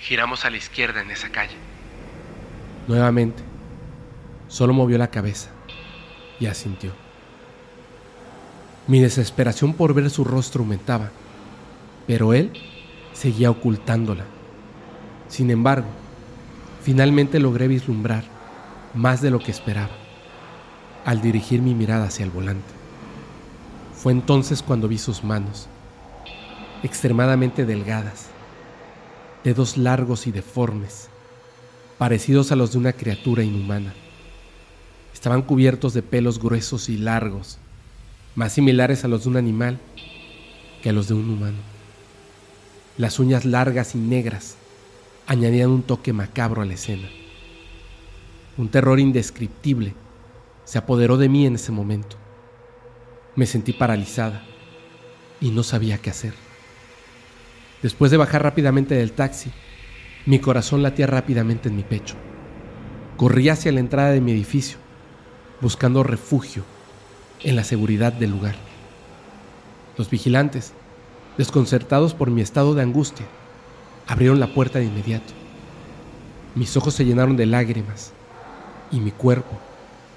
[0.00, 1.56] giramos a la izquierda en esa calle.
[2.86, 3.42] Nuevamente,
[4.48, 5.50] Solo movió la cabeza
[6.40, 6.92] y asintió.
[8.86, 11.10] Mi desesperación por ver su rostro aumentaba,
[12.06, 12.52] pero él
[13.14, 14.24] seguía ocultándola.
[15.28, 15.88] Sin embargo,
[16.82, 18.24] finalmente logré vislumbrar
[18.92, 19.90] más de lo que esperaba
[21.04, 22.72] al dirigir mi mirada hacia el volante.
[23.94, 25.66] Fue entonces cuando vi sus manos,
[26.82, 28.26] extremadamente delgadas,
[29.44, 31.08] dedos largos y deformes,
[31.98, 33.94] parecidos a los de una criatura inhumana.
[35.24, 37.56] Estaban cubiertos de pelos gruesos y largos,
[38.34, 39.78] más similares a los de un animal
[40.82, 41.56] que a los de un humano.
[42.98, 44.56] Las uñas largas y negras
[45.26, 47.08] añadían un toque macabro a la escena.
[48.58, 49.94] Un terror indescriptible
[50.66, 52.18] se apoderó de mí en ese momento.
[53.34, 54.44] Me sentí paralizada
[55.40, 56.34] y no sabía qué hacer.
[57.80, 59.50] Después de bajar rápidamente del taxi,
[60.26, 62.14] mi corazón latía rápidamente en mi pecho.
[63.16, 64.83] Corrí hacia la entrada de mi edificio
[65.64, 66.62] buscando refugio
[67.42, 68.54] en la seguridad del lugar.
[69.98, 70.72] Los vigilantes
[71.36, 73.26] Desconcertados por mi estado de angustia,
[74.06, 75.32] abrieron la puerta de inmediato.
[76.54, 78.12] Mis ojos se llenaron de lágrimas
[78.92, 79.58] y mi cuerpo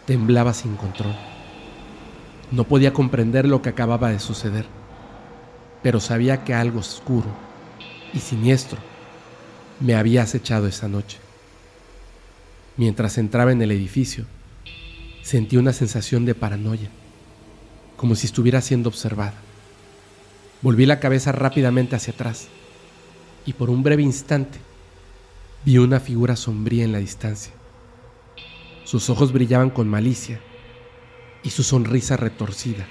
[0.06, 1.16] temblaba sin control.
[2.52, 4.68] No podía comprender lo que acababa de suceder,
[5.82, 7.30] pero sabía que algo oscuro
[8.14, 8.78] y siniestro
[9.80, 11.18] me había acechado esa noche.
[12.76, 14.26] Mientras entraba en el edificio,
[15.28, 16.90] sentí una sensación de paranoia,
[17.98, 19.34] como si estuviera siendo observada.
[20.62, 22.48] Volví la cabeza rápidamente hacia atrás
[23.46, 24.58] y por un breve instante
[25.66, 27.52] vi una figura sombría en la distancia.
[28.86, 30.40] Sus ojos brillaban con malicia
[31.44, 32.88] y su sonrisa retorcida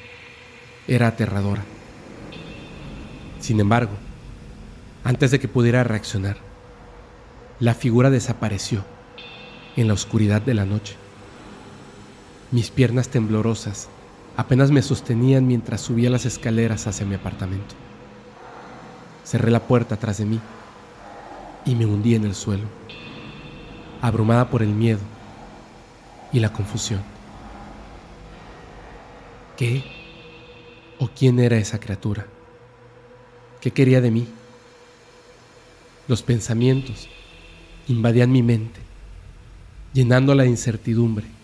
[0.87, 1.65] era aterradora.
[3.41, 3.93] Sin embargo,
[5.05, 6.37] antes de que pudiera reaccionar,
[7.61, 8.85] la figura desapareció
[9.75, 10.97] en la oscuridad de la noche.
[12.53, 13.89] Mis piernas temblorosas
[14.37, 17.75] apenas me sostenían mientras subía las escaleras hacia mi apartamento.
[19.25, 20.41] Cerré la puerta tras de mí
[21.65, 22.63] y me hundí en el suelo,
[24.01, 25.01] abrumada por el miedo
[26.33, 27.03] y la confusión.
[29.57, 29.83] ¿Qué
[31.01, 32.27] o quién era esa criatura?
[33.61, 34.29] ¿Qué quería de mí?
[36.07, 37.09] Los pensamientos
[37.89, 38.81] invadían mi mente,
[39.93, 41.36] llenándola de incertidumbre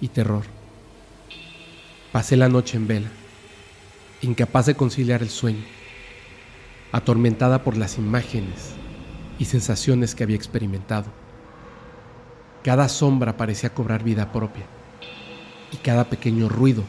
[0.00, 0.44] y terror.
[2.12, 3.08] Pasé la noche en vela,
[4.22, 5.64] incapaz de conciliar el sueño,
[6.92, 8.72] atormentada por las imágenes
[9.38, 11.06] y sensaciones que había experimentado.
[12.62, 14.64] Cada sombra parecía cobrar vida propia
[15.72, 16.84] y cada pequeño ruido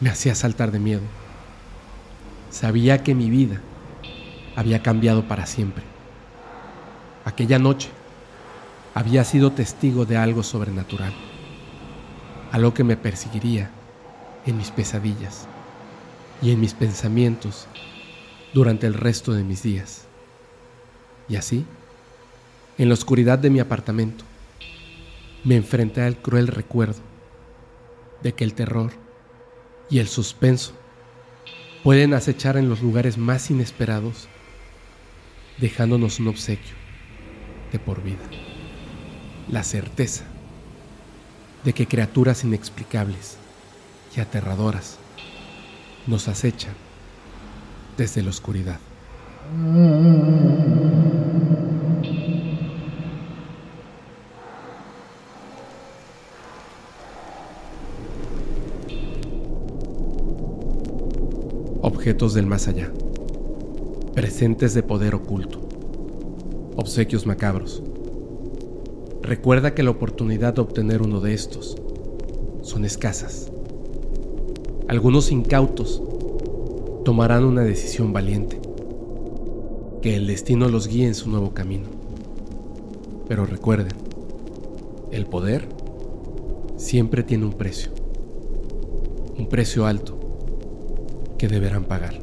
[0.00, 1.02] me hacía saltar de miedo.
[2.50, 3.60] Sabía que mi vida
[4.56, 5.84] había cambiado para siempre.
[7.24, 7.90] Aquella noche
[8.94, 11.12] había sido testigo de algo sobrenatural,
[12.52, 13.70] algo que me perseguiría
[14.46, 15.46] en mis pesadillas
[16.40, 17.66] y en mis pensamientos
[18.54, 20.04] durante el resto de mis días.
[21.28, 21.64] Y así,
[22.78, 24.24] en la oscuridad de mi apartamento,
[25.44, 27.00] me enfrenté al cruel recuerdo
[28.22, 28.92] de que el terror
[29.90, 30.72] y el suspenso
[31.82, 34.28] pueden acechar en los lugares más inesperados,
[35.58, 36.74] dejándonos un obsequio
[37.72, 38.24] de por vida.
[39.48, 40.24] La certeza
[41.66, 43.38] de que criaturas inexplicables
[44.16, 44.98] y aterradoras
[46.06, 46.74] nos acechan
[47.98, 48.78] desde la oscuridad.
[61.82, 62.92] Objetos del más allá,
[64.14, 65.68] presentes de poder oculto,
[66.76, 67.82] obsequios macabros.
[69.26, 71.76] Recuerda que la oportunidad de obtener uno de estos
[72.62, 73.50] son escasas.
[74.86, 76.00] Algunos incautos
[77.04, 78.60] tomarán una decisión valiente,
[80.00, 81.88] que el destino los guíe en su nuevo camino.
[83.26, 83.96] Pero recuerden,
[85.10, 85.68] el poder
[86.76, 87.90] siempre tiene un precio,
[89.36, 90.20] un precio alto
[91.36, 92.20] que deberán pagar.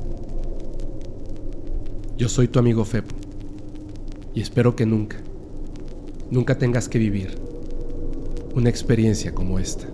[2.18, 3.14] Yo soy tu amigo Fepo
[4.34, 5.18] y espero que nunca,
[6.34, 7.38] nunca tengas que vivir
[8.56, 9.86] una experiencia como esta.